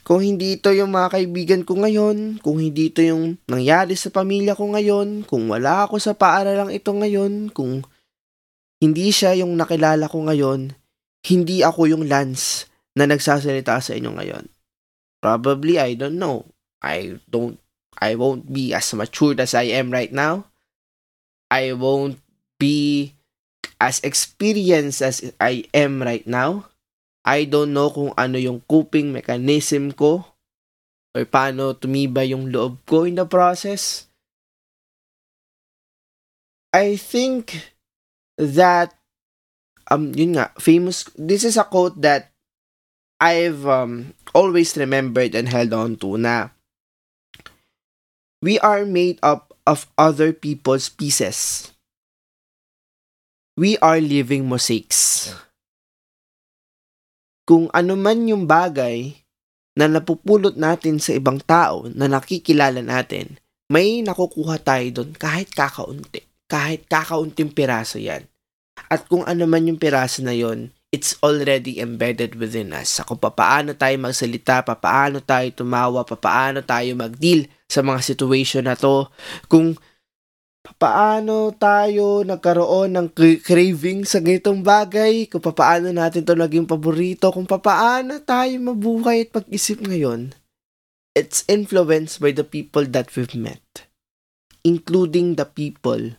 kung 0.03 0.19
hindi 0.19 0.60
ito 0.60 0.74
yung 0.75 0.91
mga 0.91 1.08
kaibigan 1.15 1.62
ko 1.63 1.79
ngayon, 1.79 2.43
kung 2.43 2.60
hindi 2.60 2.91
ito 2.91 3.00
yung 3.00 3.39
nangyari 3.48 3.96
sa 3.96 4.12
pamilya 4.12 4.60
ko 4.60 4.75
ngayon, 4.75 5.24
kung 5.24 5.48
wala 5.48 5.88
ako 5.88 6.01
sa 6.03 6.17
paaralang 6.17 6.74
ito 6.74 6.91
ngayon, 6.91 7.53
kung 7.53 7.86
hindi 8.81 9.13
siya 9.13 9.39
yung 9.39 9.55
nakilala 9.55 10.10
ko 10.10 10.25
ngayon, 10.25 10.78
hindi 11.26 11.64
ako 11.64 11.90
yung 11.90 12.08
Lance 12.08 12.70
na 12.96 13.08
nagsasalita 13.08 13.80
sa 13.80 13.92
inyo 13.96 14.12
ngayon. 14.16 14.46
Probably, 15.20 15.80
I 15.80 15.96
don't 16.00 16.20
know. 16.20 16.48
I 16.80 17.20
don't, 17.28 17.60
I 18.00 18.16
won't 18.16 18.48
be 18.52 18.72
as 18.72 18.92
matured 18.96 19.40
as 19.44 19.52
I 19.52 19.72
am 19.76 19.92
right 19.92 20.12
now. 20.12 20.48
I 21.52 21.76
won't 21.76 22.24
be 22.60 23.16
as 23.80 24.00
experienced 24.04 25.02
as 25.02 25.24
I 25.40 25.68
am 25.76 26.04
right 26.04 26.28
now. 26.28 26.68
I 27.24 27.48
don't 27.48 27.76
know 27.76 27.92
kung 27.92 28.12
ano 28.16 28.40
yung 28.40 28.64
coping 28.68 29.12
mechanism 29.12 29.92
ko 29.96 30.24
or 31.16 31.24
paano 31.28 31.76
tumibay 31.76 32.32
yung 32.32 32.52
loob 32.52 32.80
ko 32.88 33.04
in 33.04 33.20
the 33.20 33.28
process. 33.28 34.08
I 36.70 36.96
think 37.02 37.74
that 38.38 38.99
um, 39.89 40.13
yun 40.13 40.38
nga, 40.38 40.53
famous, 40.62 41.10
this 41.17 41.43
is 41.43 41.58
a 41.58 41.65
quote 41.65 41.98
that 42.01 42.31
I've 43.19 43.67
um, 43.67 44.15
always 44.31 44.77
remembered 44.77 45.36
and 45.36 45.50
held 45.50 45.75
on 45.75 46.00
to 46.00 46.15
na 46.15 46.55
we 48.39 48.55
are 48.63 48.88
made 48.88 49.19
up 49.19 49.51
of 49.67 49.91
other 50.00 50.31
people's 50.31 50.88
pieces. 50.88 51.69
We 53.60 53.75
are 53.84 54.00
living 54.00 54.48
mosaics. 54.48 55.36
Kung 57.43 57.67
ano 57.75 58.00
man 58.00 58.24
yung 58.24 58.48
bagay 58.48 59.19
na 59.75 59.91
napupulot 59.91 60.55
natin 60.55 61.03
sa 61.03 61.12
ibang 61.12 61.43
tao 61.43 61.91
na 61.91 62.08
nakikilala 62.08 62.79
natin, 62.79 63.36
may 63.67 64.00
nakukuha 64.00 64.63
tayo 64.63 64.88
doon 65.03 65.12
kahit 65.12 65.51
kakaunti. 65.51 66.24
Kahit 66.50 66.88
kakaunting 66.88 67.51
piraso 67.51 68.00
yan. 68.00 68.25
At 68.88 69.12
kung 69.12 69.27
ano 69.27 69.43
man 69.43 69.67
yung 69.67 69.81
piraso 69.81 70.24
na 70.24 70.31
yon, 70.31 70.71
it's 70.89 71.19
already 71.21 71.77
embedded 71.77 72.39
within 72.39 72.74
us. 72.74 72.98
Sa 72.98 73.05
kung 73.05 73.19
paano 73.19 73.75
tayo 73.75 73.95
magsalita, 74.00 74.63
paano 74.63 75.19
tayo 75.19 75.51
tumawa, 75.53 76.07
paano 76.07 76.63
tayo 76.63 76.95
mag-deal 76.95 77.45
sa 77.69 77.83
mga 77.86 78.01
situation 78.01 78.65
na 78.65 78.79
to, 78.79 79.12
kung 79.51 79.77
paano 80.77 81.53
tayo 81.55 82.25
nagkaroon 82.25 82.98
ng 82.98 83.07
craving 83.41 84.05
sa 84.05 84.21
ganitong 84.21 84.65
bagay, 84.65 85.29
kung 85.29 85.41
paano 85.41 85.93
natin 85.93 86.25
to 86.25 86.33
naging 86.33 86.65
paborito, 86.65 87.29
kung 87.29 87.45
paano 87.45 88.21
tayo 88.25 88.53
mabuhay 88.57 89.29
at 89.29 89.33
pag-isip 89.33 89.86
ngayon, 89.86 90.33
it's 91.13 91.45
influenced 91.45 92.17
by 92.17 92.33
the 92.33 92.45
people 92.45 92.86
that 92.86 93.13
we've 93.13 93.38
met, 93.38 93.62
including 94.65 95.38
the 95.38 95.45
people 95.45 96.17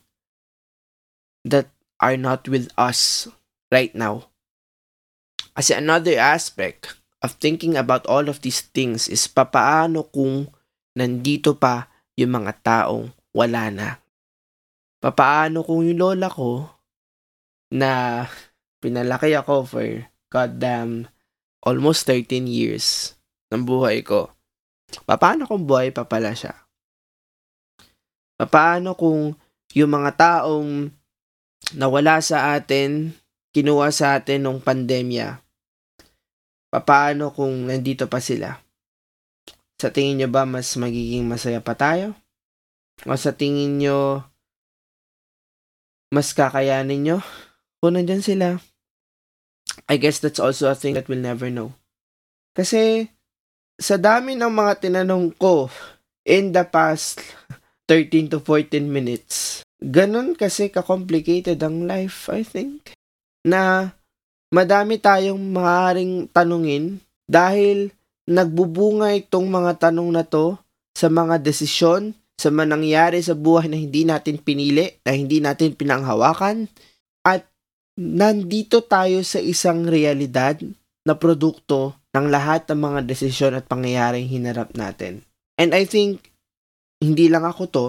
that 1.47 1.71
are 2.01 2.17
not 2.17 2.49
with 2.49 2.73
us 2.75 3.29
right 3.69 3.93
now. 3.93 4.33
Kasi 5.55 5.77
another 5.77 6.17
aspect 6.17 6.97
of 7.21 7.37
thinking 7.37 7.77
about 7.77 8.09
all 8.09 8.27
of 8.33 8.41
these 8.41 8.65
things 8.73 9.07
is 9.07 9.29
papaano 9.29 10.09
kung 10.09 10.49
nandito 10.97 11.53
pa 11.55 11.93
yung 12.17 12.41
mga 12.41 12.53
taong 12.65 13.13
wala 13.37 13.69
na. 13.69 13.89
Papaano 15.01 15.61
kung 15.65 15.85
yung 15.85 16.01
lola 16.01 16.29
ko 16.33 16.69
na 17.73 18.25
pinalaki 18.81 19.37
ako 19.37 19.69
for 19.69 19.87
goddamn 20.33 21.09
almost 21.61 22.09
13 22.09 22.49
years 22.49 23.17
ng 23.53 23.65
buhay 23.65 24.01
ko. 24.01 24.33
Paano 25.07 25.45
kung 25.47 25.69
buhay 25.69 25.93
pa 25.93 26.09
pala 26.09 26.33
siya? 26.33 26.57
Paano 28.41 28.97
kung 28.97 29.37
yung 29.77 29.93
mga 29.93 30.11
taong 30.17 30.89
nawala 31.75 32.23
sa 32.25 32.55
atin, 32.57 33.15
kinuha 33.55 33.91
sa 33.91 34.19
atin 34.19 34.47
nung 34.47 34.61
pandemya, 34.63 35.43
paano 36.79 37.35
kung 37.35 37.67
nandito 37.67 38.07
pa 38.07 38.23
sila? 38.23 38.63
Sa 39.81 39.91
tingin 39.91 40.23
nyo 40.23 40.29
ba 40.31 40.45
mas 40.47 40.77
magiging 40.77 41.27
masaya 41.27 41.59
pa 41.59 41.75
tayo? 41.75 42.15
O 43.09 43.17
sa 43.17 43.33
tingin 43.33 43.81
nyo 43.81 44.23
mas 46.13 46.35
kakayanin 46.37 47.01
nyo 47.01 47.19
kung 47.81 47.97
nandyan 47.97 48.23
sila? 48.23 48.61
I 49.89 49.97
guess 49.97 50.21
that's 50.21 50.43
also 50.43 50.69
a 50.69 50.77
thing 50.77 50.95
that 50.95 51.09
we'll 51.09 51.23
never 51.23 51.49
know. 51.49 51.75
Kasi 52.53 53.09
sa 53.81 53.97
dami 53.97 54.37
ng 54.37 54.53
mga 54.53 54.85
tinanong 54.85 55.33
ko 55.41 55.73
in 56.29 56.53
the 56.53 56.67
past 56.69 57.25
13 57.89 58.31
to 58.31 58.39
14 58.43 58.85
minutes, 58.85 59.65
ganun 59.81 60.37
kasi 60.37 60.69
ka-complicated 60.69 61.57
ang 61.65 61.89
life, 61.89 62.29
I 62.29 62.45
think. 62.45 62.93
Na 63.45 63.91
madami 64.53 65.01
tayong 65.01 65.41
maaaring 65.41 66.29
tanungin 66.31 67.01
dahil 67.25 67.91
nagbubunga 68.29 69.17
itong 69.17 69.49
mga 69.49 69.91
tanong 69.91 70.11
na 70.13 70.23
to 70.23 70.61
sa 70.93 71.09
mga 71.09 71.41
desisyon, 71.41 72.13
sa 72.37 72.53
mga 72.53 72.77
nangyari 72.77 73.19
sa 73.25 73.33
buhay 73.33 73.67
na 73.67 73.81
hindi 73.81 74.05
natin 74.05 74.37
pinili, 74.39 75.01
na 75.03 75.17
hindi 75.17 75.41
natin 75.41 75.73
pinanghawakan, 75.75 76.69
at 77.25 77.49
nandito 77.97 78.85
tayo 78.85 79.25
sa 79.25 79.41
isang 79.41 79.89
realidad 79.89 80.61
na 81.05 81.17
produkto 81.17 81.97
ng 82.13 82.27
lahat 82.29 82.69
ng 82.69 82.81
mga 82.81 83.01
desisyon 83.09 83.57
at 83.57 83.65
pangyayaring 83.65 84.29
hinarap 84.29 84.73
natin. 84.77 85.25
And 85.57 85.77
I 85.77 85.85
think, 85.85 86.33
hindi 87.01 87.33
lang 87.33 87.49
ako 87.49 87.63
to, 87.73 87.87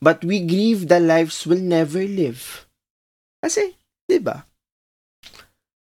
But 0.00 0.24
we 0.24 0.40
grieve 0.40 0.88
the 0.88 0.96
lives 0.96 1.44
we'll 1.44 1.60
never 1.60 2.00
live. 2.00 2.64
Kasi, 3.44 3.76
di 4.08 4.16
ba? 4.16 4.48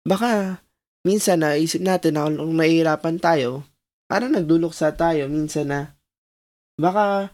Baka, 0.08 0.60
minsan 1.04 1.44
na 1.44 1.60
isip 1.60 1.84
natin 1.84 2.16
na 2.16 2.24
kung 2.32 2.56
nahihirapan 2.56 3.20
tayo, 3.20 3.68
parang 4.08 4.32
nagduluksa 4.32 4.96
tayo 4.96 5.28
minsan 5.28 5.68
na 5.68 5.80
baka 6.80 7.30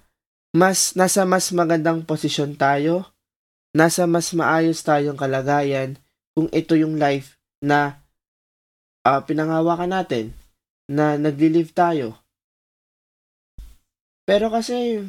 mas 0.53 0.93
nasa 0.99 1.25
mas 1.25 1.49
magandang 1.55 2.05
posisyon 2.05 2.59
tayo, 2.59 3.09
nasa 3.73 4.05
mas 4.05 4.35
maayos 4.37 4.85
tayong 4.85 5.17
kalagayan 5.17 5.97
kung 6.37 6.49
ito 6.53 6.77
yung 6.77 6.97
life 6.97 7.41
na 7.65 8.03
uh, 9.07 9.21
pinangawakan 9.25 9.93
natin, 9.93 10.25
na 10.91 11.17
nagli-live 11.17 11.73
tayo. 11.73 12.19
Pero 14.29 14.53
kasi 14.53 15.03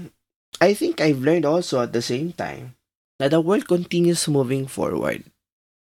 I 0.62 0.74
think 0.74 1.02
I've 1.02 1.22
learned 1.22 1.46
also 1.46 1.82
at 1.82 1.94
the 1.94 2.02
same 2.02 2.34
time 2.34 2.76
that 3.20 3.32
the 3.32 3.42
world 3.42 3.68
continues 3.68 4.28
moving 4.28 4.68
forward. 4.68 5.26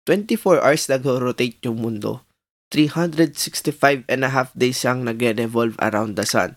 24 0.06 0.62
hours 0.62 0.86
nag-rotate 0.86 1.58
yung 1.66 1.82
mundo. 1.82 2.22
365 2.70 4.06
and 4.06 4.22
a 4.26 4.30
half 4.30 4.54
days 4.54 4.82
siyang 4.82 5.06
nag-revolve 5.06 5.75
around 5.82 6.14
the 6.14 6.26
sun. 6.26 6.54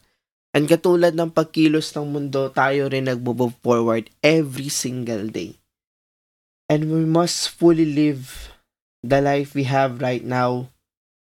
And 0.53 0.65
katulad 0.65 1.13
ng 1.13 1.33
pagkilos 1.33 1.93
ng 1.93 2.09
mundo, 2.09 2.49
tayo 2.49 2.89
rin 2.89 3.05
nag-move 3.05 3.53
forward 3.61 4.09
every 4.25 4.69
single 4.69 5.29
day. 5.29 5.57
And 6.69 6.89
we 6.89 7.05
must 7.05 7.49
fully 7.49 7.85
live 7.85 8.53
the 9.05 9.21
life 9.21 9.53
we 9.53 9.65
have 9.69 10.01
right 10.01 10.25
now 10.25 10.69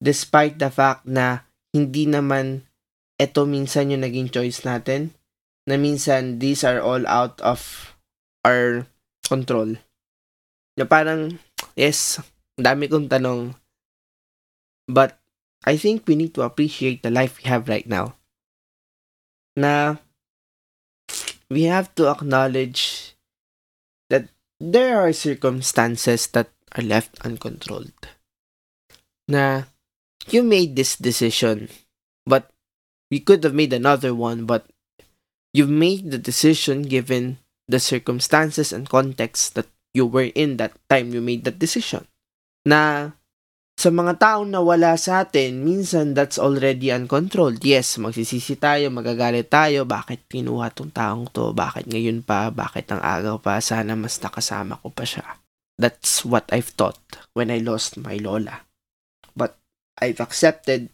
despite 0.01 0.59
the 0.59 0.73
fact 0.73 1.05
na 1.05 1.45
hindi 1.71 2.09
naman 2.09 2.65
ito 3.21 3.45
minsan 3.45 3.93
yung 3.93 4.03
naging 4.03 4.33
choice 4.33 4.65
natin 4.65 5.13
na 5.71 5.79
minsan 5.79 6.43
these 6.43 6.67
are 6.67 6.83
all 6.83 7.07
out 7.07 7.39
of 7.47 7.95
our 8.43 8.91
control. 9.23 9.79
Na 10.75 10.85
parang, 10.91 11.39
yes, 11.79 12.19
dami 12.59 12.91
kong 12.91 13.07
tanong 13.07 13.55
but 14.91 15.23
I 15.63 15.79
think 15.79 16.11
we 16.11 16.19
need 16.19 16.35
to 16.35 16.43
appreciate 16.43 17.07
the 17.07 17.15
life 17.15 17.39
we 17.39 17.47
have 17.47 17.71
right 17.71 17.87
now 17.87 18.19
na 19.61 20.01
we 21.51 21.67
have 21.67 21.93
to 21.99 22.09
acknowledge 22.09 23.13
that 24.09 24.31
there 24.61 25.01
are 25.01 25.13
circumstances 25.13 26.27
that 26.33 26.49
are 26.79 26.87
left 26.87 27.19
uncontrolled. 27.27 27.93
Na 29.27 29.67
you 30.31 30.43
made 30.43 30.77
this 30.77 30.95
decision, 30.95 31.69
but 32.27 32.51
we 33.11 33.19
could 33.19 33.43
have 33.43 33.55
made 33.55 33.73
another 33.73 34.15
one, 34.15 34.47
but 34.47 34.70
you've 35.51 35.73
made 35.73 36.11
the 36.11 36.19
decision 36.19 36.83
given 36.87 37.39
the 37.71 37.79
circumstances 37.79 38.75
and 38.75 38.91
context 38.91 39.55
that 39.55 39.71
you 39.95 40.07
were 40.07 40.31
in 40.35 40.59
that 40.59 40.75
time 40.91 41.15
you 41.15 41.23
made 41.23 41.43
that 41.47 41.59
decision. 41.59 42.07
Na 42.67 43.13
sa 43.81 43.89
mga 43.89 44.21
taong 44.21 44.53
nawala 44.53 44.93
sa 45.01 45.25
atin, 45.25 45.65
minsan 45.65 46.13
that's 46.13 46.37
already 46.37 46.93
uncontrolled. 46.93 47.65
Yes, 47.65 47.97
magsisisi 47.97 48.61
tayo, 48.61 48.93
magagalit 48.93 49.49
tayo, 49.49 49.89
bakit 49.89 50.29
kinuha 50.29 50.69
tong 50.77 50.93
taong 50.93 51.33
to, 51.33 51.57
bakit 51.57 51.89
ngayon 51.89 52.21
pa, 52.21 52.53
bakit 52.53 52.93
ang 52.93 53.01
agaw 53.01 53.41
pa, 53.41 53.57
sana 53.65 53.97
mas 53.97 54.21
nakasama 54.21 54.77
ko 54.85 54.93
pa 54.93 55.09
siya. 55.09 55.25
That's 55.81 56.29
what 56.29 56.45
I've 56.53 56.77
thought 56.77 57.01
when 57.33 57.49
I 57.49 57.65
lost 57.65 57.97
my 57.97 58.21
lola. 58.21 58.69
But 59.33 59.57
I've 59.97 60.21
accepted 60.21 60.93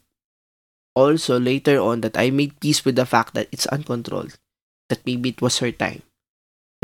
also 0.95 1.43
later 1.43 1.83
on 1.83 2.07
that 2.07 2.15
I 2.15 2.31
made 2.31 2.63
peace 2.63 2.87
with 2.87 2.95
the 2.95 3.03
fact 3.03 3.35
that 3.35 3.51
it's 3.51 3.67
uncontrolled. 3.67 4.39
That 4.87 5.03
maybe 5.03 5.35
it 5.35 5.43
was 5.43 5.59
her 5.63 5.75
time 5.75 6.07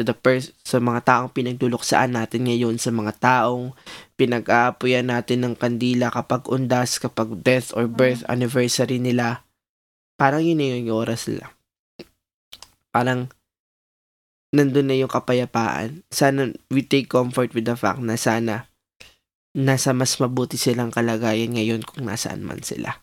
to 0.00 0.02
the 0.02 0.16
pers- 0.16 0.56
sa 0.64 0.80
mga 0.80 1.04
taong 1.04 1.30
pinagduluksaan 1.36 2.16
natin 2.16 2.48
ngayon, 2.48 2.80
sa 2.80 2.88
mga 2.88 3.12
taong 3.20 3.76
pinag-aapoyan 4.16 5.12
natin 5.12 5.44
ng 5.44 5.54
kandila 5.54 6.08
kapag 6.08 6.48
undas, 6.48 6.96
kapag 6.96 7.44
death 7.44 7.76
or 7.76 7.84
birth 7.86 8.24
anniversary 8.26 8.96
nila, 8.96 9.44
parang 10.16 10.40
yun 10.40 10.58
na 10.58 10.72
yung 10.72 10.88
oras 10.96 11.28
nila. 11.28 11.52
Parang 12.88 13.28
nandun 14.52 14.88
na 14.88 14.96
yung 14.96 15.12
kapayapaan. 15.12 16.04
Sana 16.08 16.52
we 16.72 16.84
take 16.84 17.12
comfort 17.12 17.52
with 17.52 17.68
the 17.68 17.76
fact 17.76 18.00
na 18.00 18.16
sana 18.16 18.68
nasa 19.52 19.92
mas 19.92 20.16
mabuti 20.16 20.56
silang 20.56 20.88
kalagayan 20.88 21.52
ngayon 21.52 21.84
kung 21.84 22.08
nasaan 22.08 22.40
man 22.40 22.64
sila. 22.64 23.01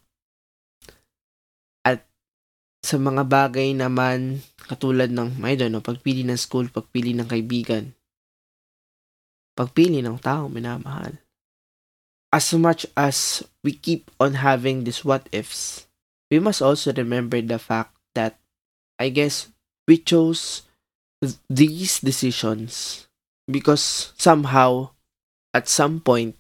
Sa 2.80 2.96
mga 2.96 3.28
bagay 3.28 3.76
naman 3.76 4.40
katulad 4.70 5.12
ng, 5.12 5.44
I 5.44 5.60
don't 5.60 5.76
know, 5.76 5.84
pagpili 5.84 6.24
ng 6.24 6.40
school, 6.40 6.72
pagpili 6.72 7.12
ng 7.12 7.28
kaibigan, 7.28 7.92
pagpili 9.58 10.00
ng 10.00 10.16
tao 10.24 10.48
minamahal. 10.48 11.20
As 12.30 12.54
much 12.54 12.86
as 12.94 13.42
we 13.66 13.74
keep 13.74 14.08
on 14.22 14.40
having 14.40 14.86
these 14.86 15.04
what 15.04 15.28
ifs, 15.34 15.90
we 16.30 16.38
must 16.38 16.62
also 16.62 16.94
remember 16.94 17.42
the 17.42 17.58
fact 17.58 17.98
that 18.13 18.38
I 19.02 19.10
guess 19.10 19.50
we 19.89 19.98
chose 19.98 20.70
these 21.50 22.00
decisions 22.00 23.08
because 23.50 24.13
somehow 24.15 24.94
at 25.52 25.68
some 25.68 26.00
point 26.00 26.38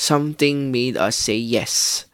something 0.00 0.72
made 0.72 0.96
us 0.96 1.14
say 1.14 1.36
yes 1.36 2.07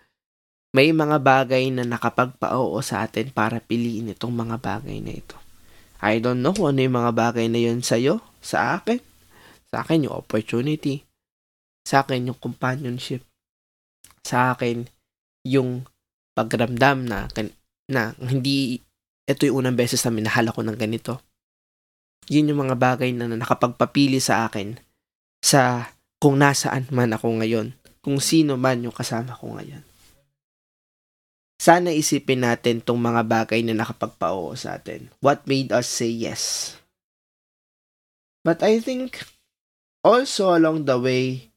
may 0.74 0.90
mga 0.90 1.22
bagay 1.22 1.70
na 1.70 1.87
nakapagpa-oo 1.87 2.74
sa 2.82 3.06
atin 3.06 3.30
para 3.30 3.62
piliin 3.62 4.10
itong 4.10 4.34
mga 4.34 4.58
bagay 4.58 4.98
na 4.98 5.14
ito. 5.14 5.38
I 6.02 6.18
don't 6.18 6.42
know 6.42 6.50
kung 6.50 6.74
ano 6.74 6.82
yung 6.82 6.98
mga 6.98 7.14
bagay 7.14 7.46
na 7.46 7.62
yun 7.62 7.78
sa'yo, 7.78 8.18
sa 8.42 8.82
akin. 8.82 8.98
Sa 9.70 9.87
akin 9.87 10.10
yung 10.10 10.18
opportunity. 10.18 11.06
Sa 11.87 12.02
akin 12.02 12.26
yung 12.26 12.38
companionship. 12.42 13.22
Sa 14.26 14.50
akin 14.50 14.90
yung 15.46 15.87
pagramdam 16.34 17.06
na, 17.06 17.30
na 17.87 18.10
hindi 18.18 18.82
ito 19.30 19.46
yung 19.46 19.62
unang 19.62 19.78
beses 19.78 20.02
na 20.02 20.10
minahal 20.10 20.50
ako 20.50 20.66
ng 20.66 20.74
ganito. 20.74 21.22
Yun 22.26 22.50
yung 22.50 22.66
mga 22.66 22.74
bagay 22.74 23.14
na 23.14 23.30
nakapagpapili 23.30 24.18
sa 24.18 24.50
akin 24.50 24.74
sa 25.38 25.94
kung 26.18 26.34
nasaan 26.42 26.90
man 26.90 27.14
ako 27.14 27.30
ngayon, 27.38 27.78
kung 28.02 28.18
sino 28.18 28.58
man 28.58 28.82
yung 28.82 28.96
kasama 28.96 29.38
ko 29.38 29.54
ngayon 29.54 29.93
sana 31.64 31.88
isipin 31.96 32.44
natin 32.44 32.85
tong 32.85 33.00
mga 33.00 33.24
bagay 33.24 33.64
na 33.64 33.72
nakapagpao 33.72 34.53
sa 34.53 34.77
atin. 34.77 35.09
What 35.24 35.48
made 35.48 35.72
us 35.72 35.88
say 35.88 36.12
yes? 36.12 36.77
But 38.44 38.61
I 38.61 38.85
think 38.85 39.24
also 40.05 40.53
along 40.53 40.85
the 40.85 41.00
way, 41.00 41.48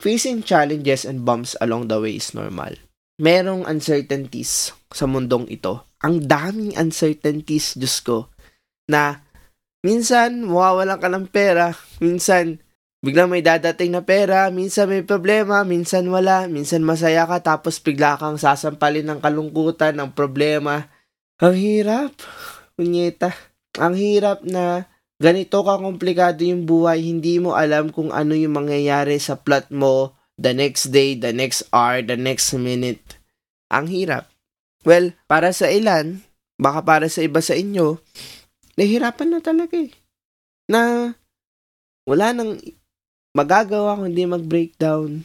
facing 0.00 0.40
challenges 0.40 1.04
and 1.04 1.28
bumps 1.28 1.52
along 1.60 1.92
the 1.92 2.00
way 2.00 2.16
is 2.16 2.32
normal. 2.32 2.72
Merong 3.20 3.68
uncertainties 3.68 4.72
sa 4.88 5.04
mundong 5.04 5.44
ito. 5.52 5.84
Ang 6.00 6.24
daming 6.24 6.72
uncertainties, 6.80 7.76
Diyos 7.76 8.00
ko, 8.00 8.32
na 8.88 9.20
minsan 9.84 10.48
mawawalan 10.48 10.96
ka 10.96 11.12
ng 11.12 11.26
pera, 11.28 11.76
minsan 12.00 12.64
Biglang 13.02 13.34
may 13.34 13.42
dadating 13.42 13.98
na 13.98 14.06
pera, 14.06 14.46
minsan 14.54 14.86
may 14.86 15.02
problema, 15.02 15.66
minsan 15.66 16.06
wala, 16.06 16.46
minsan 16.46 16.86
masaya 16.86 17.26
ka, 17.26 17.42
tapos 17.42 17.82
bigla 17.82 18.14
kang 18.14 18.38
sasampalin 18.38 19.02
ng 19.10 19.18
kalungkutan, 19.18 19.98
ng 19.98 20.14
problema. 20.14 20.86
Ang 21.42 21.58
hirap, 21.58 22.14
kunyeta. 22.78 23.34
Ang 23.82 23.98
hirap 23.98 24.46
na 24.46 24.86
ganito 25.18 25.66
ka 25.66 25.82
komplikado 25.82 26.46
yung 26.46 26.62
buhay, 26.62 27.02
hindi 27.02 27.42
mo 27.42 27.58
alam 27.58 27.90
kung 27.90 28.14
ano 28.14 28.38
yung 28.38 28.54
mangyayari 28.54 29.18
sa 29.18 29.34
plot 29.34 29.74
mo 29.74 30.14
the 30.38 30.54
next 30.54 30.94
day, 30.94 31.18
the 31.18 31.34
next 31.34 31.66
hour, 31.74 32.06
the 32.06 32.14
next 32.14 32.54
minute. 32.54 33.18
Ang 33.74 33.90
hirap. 33.90 34.30
Well, 34.86 35.10
para 35.26 35.50
sa 35.50 35.66
ilan, 35.66 36.22
baka 36.54 36.86
para 36.86 37.06
sa 37.10 37.26
iba 37.26 37.42
sa 37.42 37.58
inyo, 37.58 37.98
nahihirapan 38.78 39.34
na 39.34 39.40
talaga 39.42 39.74
eh. 39.74 39.90
Na 40.70 41.10
wala 42.06 42.30
nang 42.30 42.62
magagawa 43.32 43.96
kung 43.96 44.12
hindi 44.12 44.28
mag-breakdown 44.28 45.24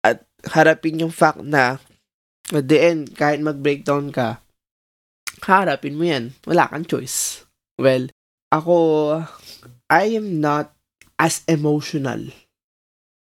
at 0.00 0.24
harapin 0.48 1.00
yung 1.04 1.12
fact 1.12 1.44
na 1.44 1.80
at 2.54 2.66
the 2.70 2.78
end, 2.78 3.18
kahit 3.18 3.42
mag-breakdown 3.42 4.14
ka, 4.14 4.38
harapin 5.42 5.98
mo 5.98 6.06
yan. 6.06 6.32
Wala 6.46 6.70
kang 6.70 6.86
choice. 6.86 7.42
Well, 7.74 8.08
ako, 8.54 8.74
I 9.90 10.14
am 10.14 10.38
not 10.38 10.70
as 11.18 11.42
emotional 11.50 12.30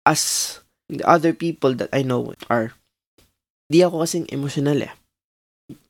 as 0.06 0.22
the 0.88 1.02
other 1.04 1.34
people 1.34 1.74
that 1.82 1.90
I 1.90 2.06
know 2.06 2.32
are. 2.48 2.78
Di 3.68 3.84
ako 3.84 4.06
kasing 4.06 4.30
emotional 4.32 4.80
eh. 4.86 4.94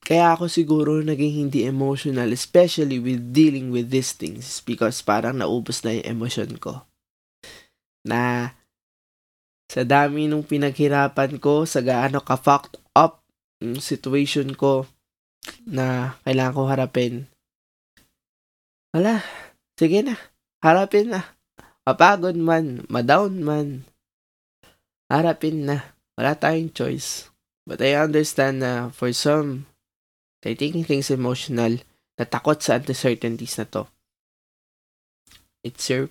Kaya 0.02 0.34
ako 0.34 0.50
siguro 0.50 1.04
naging 1.04 1.46
hindi 1.46 1.68
emotional, 1.68 2.32
especially 2.34 2.98
with 2.98 3.36
dealing 3.36 3.70
with 3.70 3.94
these 3.94 4.16
things 4.16 4.64
because 4.64 5.04
parang 5.04 5.44
naubos 5.44 5.84
na 5.84 6.00
yung 6.00 6.18
emotion 6.18 6.58
ko 6.58 6.88
na 8.08 8.56
sa 9.68 9.84
dami 9.84 10.32
nung 10.32 10.48
pinaghirapan 10.48 11.44
ko, 11.44 11.68
sa 11.68 11.84
gaano 11.84 12.24
ka-fucked 12.24 12.80
up 12.96 13.20
yung 13.60 13.84
situation 13.84 14.56
ko 14.56 14.88
na 15.68 16.16
kailangan 16.24 16.56
ko 16.56 16.62
harapin. 16.72 17.16
Wala, 18.96 19.20
sige 19.76 20.08
na, 20.08 20.16
harapin 20.64 21.12
na. 21.12 21.36
Mapagod 21.84 22.36
man, 22.40 22.88
madown 22.88 23.44
man, 23.44 23.84
harapin 25.12 25.68
na. 25.68 25.96
Wala 26.16 26.34
tayong 26.36 26.74
choice. 26.74 27.30
But 27.68 27.84
I 27.84 28.00
understand 28.00 28.64
na 28.64 28.90
for 28.96 29.12
some, 29.12 29.68
they're 30.42 30.56
taking 30.56 30.88
things 30.88 31.12
emotional, 31.12 31.84
natakot 32.16 32.64
sa 32.64 32.80
uncertainties 32.80 33.60
na 33.60 33.68
to. 33.76 33.84
It's 35.68 35.92
your, 35.92 36.08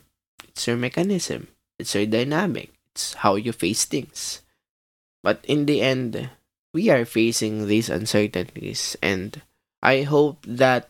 it's 0.52 0.68
your 0.68 0.76
mechanism. 0.76 1.48
It's 1.78 1.94
your 1.94 2.06
dynamic. 2.06 2.72
It's 2.92 3.20
how 3.20 3.36
you 3.36 3.52
face 3.52 3.84
things. 3.84 4.40
But 5.22 5.44
in 5.44 5.66
the 5.66 5.82
end, 5.82 6.30
we 6.72 6.88
are 6.88 7.04
facing 7.04 7.66
these 7.66 7.90
uncertainties 7.90 8.96
and 9.02 9.42
I 9.82 10.02
hope 10.02 10.40
that 10.48 10.88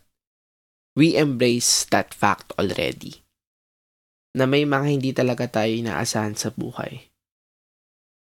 we 0.94 1.16
embrace 1.16 1.85
that 1.90 2.14
fact 2.14 2.53
already. 2.59 3.22
Na 4.37 4.46
may 4.46 4.64
mga 4.68 4.87
hindi 4.87 5.11
talaga 5.16 5.49
tayo 5.49 5.72
inaasahan 5.72 6.37
sa 6.37 6.53
buhay. 6.53 7.09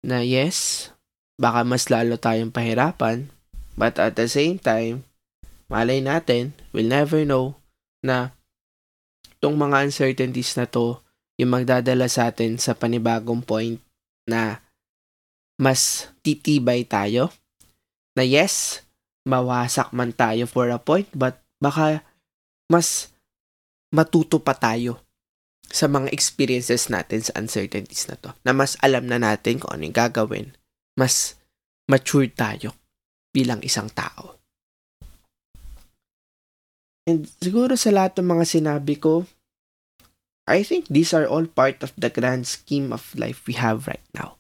na 0.04 0.20
yes, 0.20 0.92
baka 1.40 1.64
mas 1.64 1.88
lalo 1.88 2.20
tayong 2.20 2.52
pahirapan, 2.52 3.32
but 3.72 3.96
at 3.96 4.20
the 4.20 4.28
same 4.28 4.60
time, 4.60 5.08
malay 5.72 6.04
natin, 6.04 6.52
we'll 6.76 6.86
never 6.86 7.24
know 7.24 7.56
na 8.04 8.36
tong 9.40 9.56
mga 9.56 9.88
uncertainties 9.88 10.60
na 10.60 10.68
to 10.68 11.00
yung 11.40 11.51
magdadala 11.51 12.07
sa 12.07 12.31
atin 12.31 12.59
sa 12.59 12.75
panibagong 12.79 13.42
point 13.42 13.79
na 14.29 14.62
mas 15.59 16.11
titibay 16.23 16.87
tayo. 16.87 17.31
Na 18.14 18.23
yes, 18.23 18.87
mawasak 19.27 19.90
man 19.90 20.14
tayo 20.14 20.47
for 20.47 20.70
a 20.70 20.79
point, 20.79 21.11
but 21.11 21.42
baka 21.59 22.07
mas 22.70 23.11
matuto 23.90 24.38
pa 24.38 24.55
tayo 24.55 25.03
sa 25.70 25.90
mga 25.90 26.14
experiences 26.14 26.87
natin 26.87 27.23
sa 27.23 27.35
uncertainties 27.35 28.07
na 28.07 28.14
to. 28.14 28.31
Na 28.47 28.55
mas 28.55 28.79
alam 28.79 29.07
na 29.11 29.18
natin 29.18 29.59
kung 29.59 29.75
ano 29.75 29.83
yung 29.83 29.97
gagawin. 29.97 30.55
Mas 30.94 31.35
mature 31.90 32.31
tayo 32.31 32.75
bilang 33.35 33.59
isang 33.66 33.90
tao. 33.90 34.38
And 37.05 37.29
siguro 37.42 37.75
sa 37.77 37.92
lahat 37.92 38.16
ng 38.23 38.29
mga 38.38 38.44
sinabi 38.49 38.97
ko, 38.97 39.29
I 40.44 40.61
think 40.61 40.92
these 40.92 41.16
are 41.16 41.24
all 41.24 41.48
part 41.48 41.80
of 41.80 41.96
the 41.96 42.12
grand 42.12 42.44
scheme 42.44 42.92
of 42.92 43.16
life 43.16 43.44
we 43.48 43.57
have 43.57 43.88
right 43.88 44.04
now. 44.12 44.37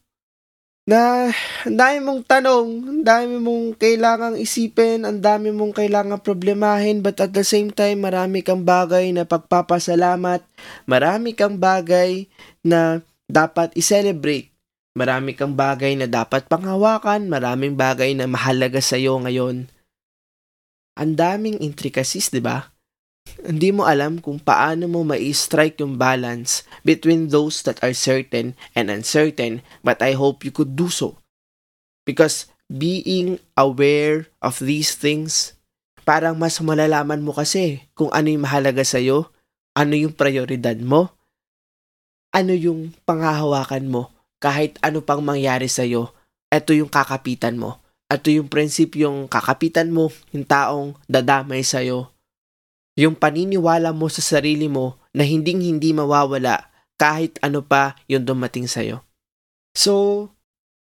Na 0.84 1.32
ang 1.64 1.80
dami 1.80 1.98
mong 2.04 2.28
tanong, 2.28 2.68
ang 2.84 3.00
dami 3.00 3.40
mong 3.40 3.80
kailangang 3.80 4.36
isipin, 4.36 5.08
ang 5.08 5.24
dami 5.24 5.48
mong 5.48 5.72
kailangang 5.72 6.20
problemahin, 6.20 7.00
but 7.00 7.16
at 7.24 7.32
the 7.32 7.40
same 7.40 7.72
time, 7.72 8.04
marami 8.04 8.44
kang 8.44 8.68
bagay 8.68 9.08
na 9.16 9.24
pagpapasalamat, 9.24 10.44
marami 10.84 11.32
kang 11.32 11.56
bagay 11.56 12.28
na 12.60 13.00
dapat 13.24 13.72
i-celebrate, 13.80 14.52
marami 14.92 15.32
kang 15.32 15.56
bagay 15.56 15.96
na 15.96 16.04
dapat 16.04 16.44
panghawakan, 16.52 17.32
maraming 17.32 17.80
bagay 17.80 18.12
na 18.12 18.28
mahalaga 18.28 18.84
sa'yo 18.84 19.24
ngayon. 19.24 19.72
Ang 21.00 21.12
daming 21.16 21.64
intricacies, 21.64 22.28
di 22.28 22.44
ba? 22.44 22.73
Hindi 23.44 23.68
mo 23.76 23.84
alam 23.84 24.24
kung 24.24 24.40
paano 24.40 24.88
mo 24.88 25.04
ma-strike 25.04 25.84
yung 25.84 26.00
balance 26.00 26.64
between 26.80 27.28
those 27.28 27.60
that 27.68 27.76
are 27.84 27.92
certain 27.92 28.56
and 28.72 28.88
uncertain, 28.88 29.60
but 29.84 30.00
I 30.00 30.16
hope 30.16 30.48
you 30.48 30.50
could 30.50 30.72
do 30.72 30.88
so. 30.88 31.20
Because 32.08 32.48
being 32.72 33.36
aware 33.52 34.32
of 34.40 34.56
these 34.64 34.96
things, 34.96 35.52
parang 36.08 36.40
mas 36.40 36.56
malalaman 36.64 37.20
mo 37.20 37.36
kasi 37.36 37.84
kung 37.92 38.08
ano 38.16 38.32
yung 38.32 38.48
mahalaga 38.48 38.80
sa'yo, 38.80 39.28
ano 39.76 39.92
yung 39.92 40.16
prioridad 40.16 40.80
mo, 40.80 41.12
ano 42.32 42.56
yung 42.56 42.96
panghahawakan 43.04 43.84
mo, 43.92 44.08
kahit 44.40 44.80
ano 44.80 45.04
pang 45.04 45.20
mangyari 45.20 45.68
sa'yo, 45.68 46.16
ito 46.48 46.72
yung 46.72 46.88
kakapitan 46.88 47.60
mo. 47.60 47.80
Ito 48.08 48.30
yung 48.30 48.48
prinsipyong 48.48 49.28
kakapitan 49.28 49.92
mo, 49.92 50.12
yung 50.32 50.46
taong 50.48 50.96
dadamay 51.08 51.64
sa'yo, 51.64 52.13
yung 52.94 53.18
paniniwala 53.18 53.90
mo 53.90 54.06
sa 54.06 54.22
sarili 54.22 54.70
mo 54.70 55.02
na 55.10 55.26
hinding-hindi 55.26 55.90
mawawala 55.94 56.70
kahit 56.94 57.42
ano 57.42 57.62
pa 57.62 57.98
yung 58.06 58.22
dumating 58.22 58.70
sa'yo. 58.70 59.02
So, 59.74 60.30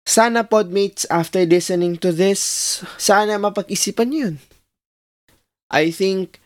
sana 0.06 0.46
podmates, 0.46 1.10
after 1.10 1.42
listening 1.42 1.98
to 1.98 2.14
this, 2.14 2.40
sana 3.02 3.42
mapag-isipan 3.42 4.14
yun. 4.14 4.36
I 5.74 5.90
think 5.90 6.38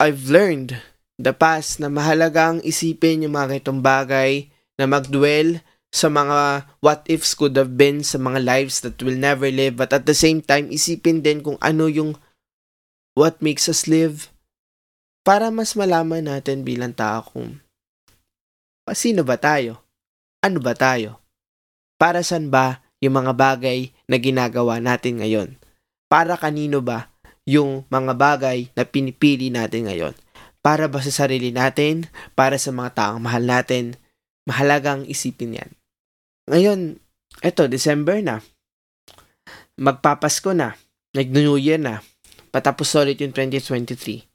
I've 0.00 0.32
learned 0.32 0.80
the 1.20 1.36
past 1.36 1.76
na 1.76 1.92
mahalagang 1.92 2.64
isipin 2.64 3.28
yung 3.28 3.36
mga 3.36 3.60
itong 3.60 3.84
bagay 3.84 4.48
na 4.80 4.88
magdwell 4.88 5.60
sa 5.92 6.08
mga 6.08 6.64
what 6.80 7.04
ifs 7.04 7.36
could 7.36 7.52
have 7.52 7.76
been 7.76 8.00
sa 8.00 8.16
mga 8.16 8.40
lives 8.40 8.80
that 8.80 8.96
will 9.04 9.14
never 9.14 9.52
live 9.52 9.76
but 9.76 9.92
at 9.92 10.08
the 10.08 10.16
same 10.16 10.40
time 10.40 10.72
isipin 10.72 11.20
din 11.20 11.44
kung 11.44 11.60
ano 11.60 11.84
yung 11.84 12.16
what 13.12 13.36
makes 13.44 13.68
us 13.68 13.84
live 13.84 14.31
para 15.22 15.54
mas 15.54 15.78
malaman 15.78 16.26
natin 16.26 16.66
bilang 16.66 16.90
tao 16.90 17.22
kung 17.22 17.62
sino 18.92 19.22
ba 19.22 19.38
tayo? 19.38 19.78
Ano 20.42 20.58
ba 20.58 20.74
tayo? 20.74 21.22
Para 21.94 22.26
saan 22.26 22.50
ba 22.50 22.82
yung 22.98 23.14
mga 23.14 23.32
bagay 23.38 23.94
na 24.10 24.18
ginagawa 24.18 24.82
natin 24.82 25.22
ngayon? 25.22 25.54
Para 26.10 26.34
kanino 26.34 26.82
ba 26.82 27.08
yung 27.46 27.86
mga 27.86 28.12
bagay 28.18 28.58
na 28.74 28.82
pinipili 28.82 29.54
natin 29.54 29.86
ngayon? 29.86 30.14
Para 30.58 30.90
ba 30.90 30.98
sa 30.98 31.14
sarili 31.14 31.54
natin? 31.54 32.10
Para 32.34 32.58
sa 32.58 32.74
mga 32.74 32.90
taong 32.98 33.22
mahal 33.22 33.46
natin? 33.46 33.94
Mahalagang 34.50 35.06
isipin 35.06 35.62
yan. 35.62 35.70
Ngayon, 36.50 36.98
eto, 37.38 37.70
December 37.70 38.18
na. 38.18 38.42
Magpapasko 39.78 40.50
na. 40.50 40.74
Nag-New 41.14 41.54
Year 41.62 41.78
na. 41.78 42.02
Patapos 42.50 42.90
ulit 42.98 43.22
yung 43.22 43.30
2023 43.30 44.31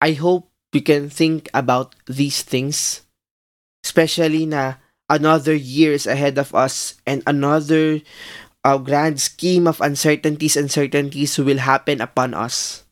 I 0.00 0.14
hope 0.14 0.50
we 0.72 0.80
can 0.80 1.10
think 1.10 1.50
about 1.54 1.94
these 2.06 2.42
things, 2.42 3.02
especially 3.84 4.46
na 4.46 4.78
another 5.08 5.54
years 5.54 6.06
ahead 6.06 6.38
of 6.38 6.54
us 6.54 7.00
and 7.08 7.22
another 7.26 8.00
uh, 8.62 8.78
grand 8.78 9.20
scheme 9.20 9.66
of 9.66 9.80
uncertainties 9.80 10.56
and 10.56 10.70
certainties 10.70 11.38
will 11.38 11.58
happen 11.58 12.00
upon 12.00 12.34
us. 12.34 12.84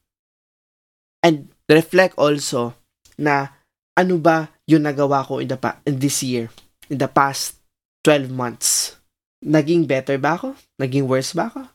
And 1.22 1.52
reflect 1.68 2.16
also 2.18 2.74
na 3.18 3.54
ano 3.96 4.18
ba 4.18 4.50
yung 4.66 4.84
nagawa 4.84 5.26
ko 5.26 5.38
in, 5.38 5.48
the 5.48 5.58
pa- 5.58 5.80
in 5.86 5.98
this 5.98 6.22
year, 6.22 6.50
in 6.90 6.98
the 6.98 7.08
past 7.08 7.60
12 8.04 8.30
months. 8.30 8.96
Naging 9.44 9.86
better 9.86 10.18
ba 10.18 10.38
ako? 10.38 10.54
Naging 10.80 11.06
worse 11.06 11.36
ba 11.36 11.52
ako? 11.52 11.66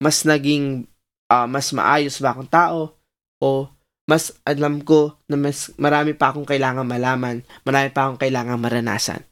Mas 0.00 0.22
naging 0.24 0.86
uh, 1.30 1.46
mas 1.46 1.70
maayos 1.72 2.18
ba 2.18 2.32
akong 2.34 2.50
tao? 2.50 2.94
O 3.40 3.68
mas 4.10 4.34
alam 4.42 4.82
ko 4.82 5.14
na 5.30 5.38
mas 5.38 5.70
marami 5.78 6.18
pa 6.18 6.34
akong 6.34 6.42
kailangan 6.42 6.82
malaman, 6.82 7.46
marami 7.62 7.94
pa 7.94 8.10
akong 8.10 8.18
kailangan 8.18 8.58
maranasan. 8.58 9.22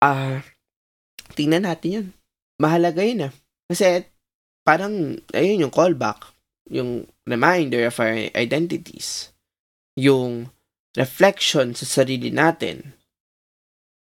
Ah, 0.00 0.08
uh, 0.08 0.36
tingnan 1.36 1.68
natin 1.68 1.90
yun. 1.92 2.06
Mahalaga 2.56 3.04
yun 3.04 3.28
ah. 3.28 3.32
Kasi 3.68 4.08
parang, 4.64 5.20
ayun 5.36 5.68
yung 5.68 5.74
callback, 5.74 6.32
yung 6.72 7.04
reminder 7.28 7.92
of 7.92 8.00
our 8.00 8.32
identities, 8.32 9.36
yung 10.00 10.48
reflection 10.96 11.76
sa 11.76 11.84
sarili 11.84 12.32
natin. 12.32 12.96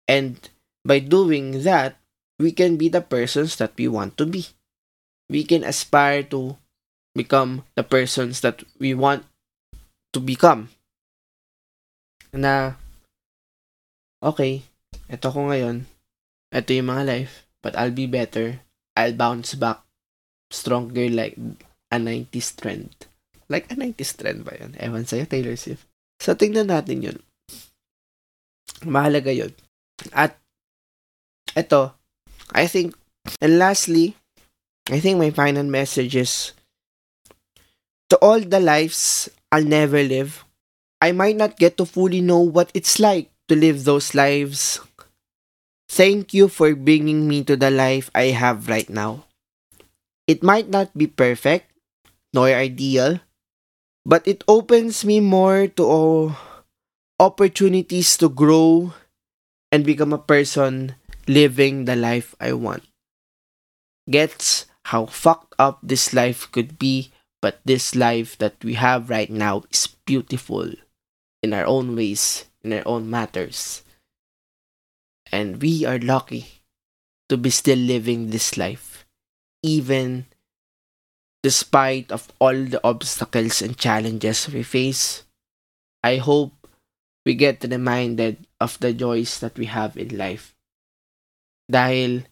And 0.08 0.40
by 0.88 1.04
doing 1.04 1.68
that, 1.68 2.00
we 2.40 2.56
can 2.56 2.80
be 2.80 2.88
the 2.88 3.04
persons 3.04 3.60
that 3.60 3.76
we 3.76 3.92
want 3.92 4.16
to 4.16 4.24
be. 4.24 4.48
We 5.28 5.44
can 5.44 5.68
aspire 5.68 6.24
to 6.32 6.56
become 7.12 7.68
the 7.76 7.84
persons 7.84 8.40
that 8.48 8.64
we 8.80 8.96
want 8.96 9.28
to 10.12 10.20
become. 10.20 10.70
Na, 12.32 12.76
okay, 14.24 14.64
ito 15.12 15.28
ko 15.28 15.52
ngayon, 15.52 15.88
ito 16.52 16.70
yung 16.72 16.92
mga 16.92 17.04
life, 17.08 17.48
but 17.60 17.76
I'll 17.76 17.96
be 17.96 18.08
better. 18.08 18.64
I'll 18.96 19.16
bounce 19.16 19.56
back 19.56 19.84
stronger 20.52 21.08
like 21.08 21.40
a 21.92 21.98
90s 22.00 22.56
trend. 22.56 22.92
Like 23.48 23.72
a 23.72 23.76
90s 23.76 24.16
trend 24.16 24.48
ba 24.48 24.56
yun? 24.56 24.76
Ewan 24.80 25.08
sa'yo, 25.08 25.28
Taylor 25.28 25.56
Swift. 25.56 25.88
So, 26.20 26.36
tingnan 26.36 26.72
natin 26.72 27.04
yun. 27.04 27.20
Mahalaga 28.88 29.32
yun. 29.32 29.52
At, 30.16 30.40
ito, 31.56 31.96
I 32.52 32.68
think, 32.68 32.96
and 33.40 33.60
lastly, 33.60 34.16
I 34.92 35.00
think 35.00 35.20
my 35.20 35.32
final 35.32 35.68
message 35.68 36.16
is 36.16 36.52
to 38.12 38.20
all 38.20 38.40
the 38.40 38.60
lives 38.60 39.32
I'll 39.52 39.64
never 39.64 40.04
live. 40.04 40.44
I 41.02 41.12
might 41.14 41.36
not 41.38 41.58
get 41.58 41.78
to 41.78 41.86
fully 41.86 42.22
know 42.22 42.40
what 42.42 42.72
it's 42.74 43.00
like 43.00 43.32
to 43.50 43.56
live 43.56 43.84
those 43.84 44.14
lives. 44.16 44.80
Thank 45.90 46.34
you 46.34 46.48
for 46.48 46.74
bringing 46.74 47.28
me 47.28 47.44
to 47.44 47.56
the 47.56 47.70
life 47.70 48.10
I 48.16 48.32
have 48.34 48.68
right 48.70 48.90
now. 48.90 49.26
It 50.28 50.42
might 50.44 50.70
not 50.70 50.98
be 50.98 51.06
perfect, 51.08 51.72
nor 52.34 52.48
ideal, 52.50 53.20
but 54.06 54.28
it 54.28 54.44
opens 54.48 55.06
me 55.06 55.20
more 55.22 55.68
to 55.68 55.84
uh, 55.92 56.36
opportunities 57.20 58.18
to 58.18 58.30
grow 58.30 58.94
and 59.72 59.86
become 59.86 60.14
a 60.14 60.20
person 60.22 60.96
living 61.28 61.86
the 61.86 61.96
life 61.96 62.36
I 62.40 62.54
want. 62.54 62.84
Gets 64.10 64.68
how 64.94 65.08
fucked 65.08 65.56
up 65.58 65.80
this 65.82 66.14
life 66.14 66.52
could 66.52 66.78
be 66.78 67.12
But 67.42 67.60
this 67.66 67.96
life 67.98 68.38
that 68.38 68.62
we 68.64 68.76
have 68.78 69.10
right 69.10 69.30
now 69.30 69.66
is 69.74 69.90
beautiful 70.06 70.70
in 71.42 71.54
our 71.54 71.66
own 71.66 71.96
ways, 71.96 72.46
in 72.62 72.72
our 72.74 72.86
own 72.86 73.10
matters. 73.10 73.82
And 75.32 75.62
we 75.62 75.84
are 75.86 75.98
lucky 75.98 76.62
to 77.30 77.38
be 77.38 77.50
still 77.50 77.80
living 77.80 78.30
this 78.30 78.58
life, 78.58 79.08
even 79.64 80.28
despite 81.42 82.12
of 82.12 82.30
all 82.38 82.54
the 82.54 82.80
obstacles 82.84 83.62
and 83.62 83.78
challenges 83.78 84.48
we 84.50 84.62
face. 84.62 85.24
I 86.04 86.18
hope 86.18 86.54
we 87.26 87.34
get 87.34 87.64
reminded 87.64 88.46
of 88.60 88.78
the 88.80 88.94
joys 88.94 89.40
that 89.40 89.58
we 89.58 89.66
have 89.66 89.98
in 89.98 90.18
life. 90.18 90.54
Dahil 91.72 92.26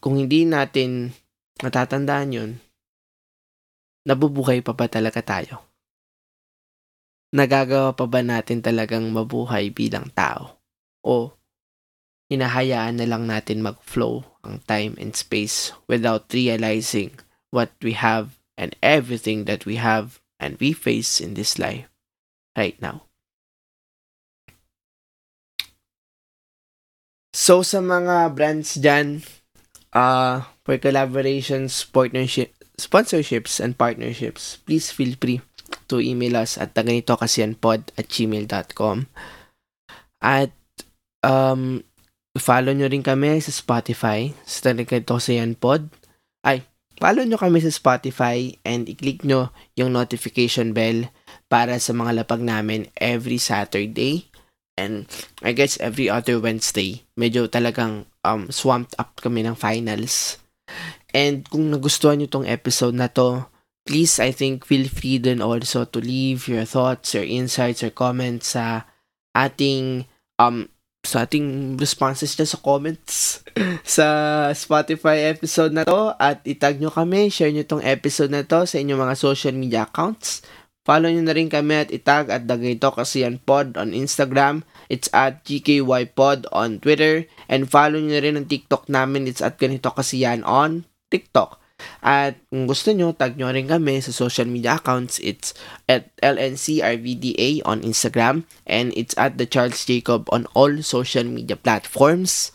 kung 0.00 0.16
hindi 0.16 0.48
natin 0.48 1.12
matatandaan 1.60 2.32
yun, 2.32 2.50
nabubuhay 4.06 4.64
pa 4.64 4.72
ba 4.72 4.86
talaga 4.88 5.20
tayo? 5.20 5.60
Nagagawa 7.30 7.94
pa 7.94 8.06
ba 8.10 8.20
natin 8.26 8.58
talagang 8.58 9.06
mabuhay 9.14 9.70
bilang 9.70 10.10
tao? 10.10 10.58
O 11.00 11.34
hinahayaan 12.30 13.02
na 13.02 13.06
lang 13.10 13.26
natin 13.26 13.58
mag-flow 13.58 14.22
ang 14.46 14.62
time 14.70 14.94
and 15.02 15.18
space 15.18 15.74
without 15.90 16.30
realizing 16.30 17.10
what 17.50 17.74
we 17.82 17.98
have 17.98 18.38
and 18.54 18.78
everything 18.78 19.50
that 19.50 19.66
we 19.66 19.82
have 19.82 20.22
and 20.38 20.54
we 20.62 20.70
face 20.70 21.18
in 21.18 21.34
this 21.34 21.58
life 21.58 21.90
right 22.54 22.78
now. 22.78 23.10
So 27.34 27.66
sa 27.66 27.82
mga 27.82 28.34
brands 28.34 28.78
dyan, 28.78 29.26
uh, 29.90 30.46
for 30.62 30.78
collaborations, 30.78 31.82
partnership, 31.82 32.54
sponsorships, 32.80 33.60
and 33.60 33.76
partnerships, 33.76 34.58
please 34.64 34.88
feel 34.88 35.14
free 35.20 35.44
to 35.86 36.00
email 36.00 36.40
us 36.40 36.56
at 36.56 36.74
taganitokasianpod 36.74 37.94
at 37.94 38.06
gmail.com. 38.08 39.06
At 40.20 40.50
um, 41.22 41.84
follow 42.36 42.72
nyo 42.72 42.88
rin 42.88 43.04
kami 43.04 43.40
sa 43.42 43.52
Spotify, 43.52 44.32
sa 44.42 44.72
Taganitokasianpod. 44.72 45.90
Ay, 46.46 46.64
follow 46.96 47.24
nyo 47.24 47.36
kami 47.36 47.60
sa 47.60 47.72
Spotify 47.72 48.54
and 48.64 48.86
i-click 48.88 49.26
nyo 49.26 49.52
yung 49.74 49.92
notification 49.96 50.72
bell 50.76 51.08
para 51.50 51.76
sa 51.82 51.90
mga 51.96 52.22
lapag 52.22 52.44
namin 52.44 52.86
every 53.00 53.40
Saturday 53.40 54.30
and 54.78 55.10
I 55.44 55.52
guess 55.52 55.76
every 55.82 56.08
other 56.08 56.38
Wednesday. 56.40 57.04
Medyo 57.18 57.50
talagang 57.50 58.08
um, 58.24 58.48
swamped 58.48 58.96
up 58.96 59.18
kami 59.20 59.44
ng 59.44 59.58
finals. 59.58 60.40
And 61.10 61.46
kung 61.46 61.70
nagustuhan 61.70 62.20
nyo 62.20 62.28
tong 62.30 62.46
episode 62.46 62.94
na 62.94 63.10
to, 63.12 63.46
please 63.84 64.20
I 64.22 64.30
think 64.30 64.68
feel 64.68 64.86
free 64.86 65.18
din 65.18 65.42
also 65.42 65.88
to 65.88 65.98
leave 65.98 66.46
your 66.46 66.64
thoughts, 66.68 67.16
your 67.16 67.26
insights, 67.26 67.82
or 67.82 67.90
comments 67.90 68.54
sa 68.54 68.86
ating 69.34 70.06
um 70.38 70.70
sa 71.00 71.24
ating 71.24 71.80
responses 71.80 72.36
dyan 72.36 72.50
sa 72.50 72.60
comments 72.60 73.40
sa 73.96 74.06
Spotify 74.52 75.32
episode 75.32 75.72
na 75.72 75.88
to 75.88 76.12
at 76.20 76.44
itag 76.44 76.76
nyo 76.76 76.92
kami, 76.92 77.32
share 77.32 77.48
nyo 77.50 77.64
tong 77.64 77.80
episode 77.80 78.28
na 78.28 78.44
to 78.44 78.68
sa 78.68 78.76
inyong 78.76 79.08
mga 79.08 79.16
social 79.16 79.56
media 79.56 79.88
accounts 79.88 80.44
Follow 80.90 81.12
nyo 81.12 81.22
na 81.22 81.36
rin 81.36 81.46
kami 81.46 81.86
at 81.86 81.94
itag 81.94 82.34
at 82.34 82.48
Dagayto 82.48 82.90
kasi 82.90 83.22
yan 83.22 83.38
pod 83.38 83.78
on 83.78 83.94
Instagram. 83.94 84.66
It's 84.90 85.12
at 85.14 85.46
GKYpod 85.46 86.50
on 86.50 86.82
Twitter. 86.82 87.30
And 87.46 87.70
follow 87.70 88.02
nyo 88.02 88.16
na 88.16 88.24
rin 88.24 88.34
ang 88.40 88.50
TikTok 88.50 88.90
namin. 88.90 89.30
It's 89.30 89.38
at 89.38 89.60
ganito 89.60 89.94
kasi 89.94 90.26
yan 90.26 90.42
on 90.42 90.89
TikTok. 91.10 91.58
At 92.04 92.36
kung 92.52 92.68
gusto 92.68 92.92
nyo, 92.92 93.16
tag 93.16 93.36
nyo 93.40 93.48
rin 93.52 93.68
kami 93.68 94.04
sa 94.04 94.12
social 94.12 94.44
media 94.48 94.76
accounts. 94.76 95.16
It's 95.20 95.56
at 95.88 96.12
LNCRVDA 96.20 97.64
on 97.64 97.80
Instagram. 97.84 98.44
And 98.68 98.92
it's 98.94 99.16
at 99.16 99.40
the 99.40 99.48
Charles 99.48 99.84
Jacob 99.84 100.28
on 100.30 100.44
all 100.52 100.84
social 100.84 101.24
media 101.24 101.56
platforms. 101.56 102.52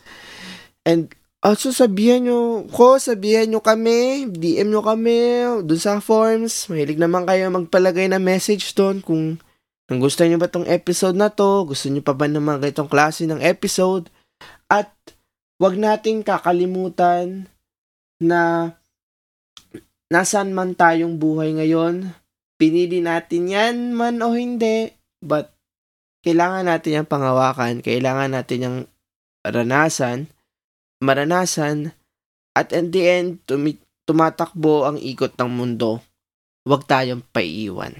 And 0.86 1.10
Also, 1.46 1.70
sabihan 1.70 2.26
nyo 2.26 2.66
ko, 2.74 2.98
sabihan 2.98 3.46
nyo 3.46 3.62
kami, 3.62 4.26
DM 4.26 4.66
nyo 4.66 4.82
kami 4.82 5.46
dun 5.62 5.78
sa 5.78 6.02
forms. 6.02 6.66
Mahilig 6.66 6.98
naman 6.98 7.22
kayo 7.22 7.46
magpalagay 7.54 8.10
na 8.10 8.18
message 8.18 8.74
doon 8.74 8.98
kung 8.98 9.38
kung 9.86 10.02
gusto 10.02 10.26
nyo 10.26 10.42
ba 10.42 10.50
tong 10.50 10.66
episode 10.66 11.14
na 11.14 11.30
to, 11.30 11.62
gusto 11.62 11.86
nyo 11.86 12.02
pa 12.02 12.18
ba 12.18 12.26
ng 12.26 12.42
mga 12.42 12.66
ganitong 12.66 12.90
klase 12.90 13.30
ng 13.30 13.38
episode. 13.38 14.10
At 14.66 14.90
wag 15.62 15.78
nating 15.78 16.26
kakalimutan 16.26 17.46
na 18.22 18.72
nasan 20.12 20.54
man 20.54 20.78
tayong 20.78 21.18
buhay 21.18 21.56
ngayon, 21.56 22.14
pinili 22.56 23.04
natin 23.04 23.50
yan 23.50 23.76
man 23.92 24.22
o 24.22 24.32
hindi, 24.32 24.94
but 25.20 25.52
kailangan 26.22 26.66
natin 26.66 27.02
yung 27.02 27.10
pangawakan, 27.10 27.84
kailangan 27.84 28.34
natin 28.34 28.64
yung 28.64 28.78
ranasan 29.46 30.30
maranasan 31.00 31.92
at 32.56 32.72
in 32.72 32.88
the 32.88 33.02
end 33.04 33.44
tumi- 33.44 33.82
tumatakbo 34.08 34.88
ang 34.88 34.96
ikot 34.96 35.36
ng 35.36 35.50
mundo, 35.50 36.00
huwag 36.64 36.88
tayong 36.88 37.20
paiiwan. 37.34 37.92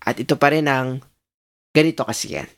At 0.00 0.20
ito 0.20 0.36
pa 0.36 0.52
rin 0.52 0.68
ang 0.68 1.00
ganito 1.72 2.04
kasi 2.04 2.36
yan. 2.36 2.48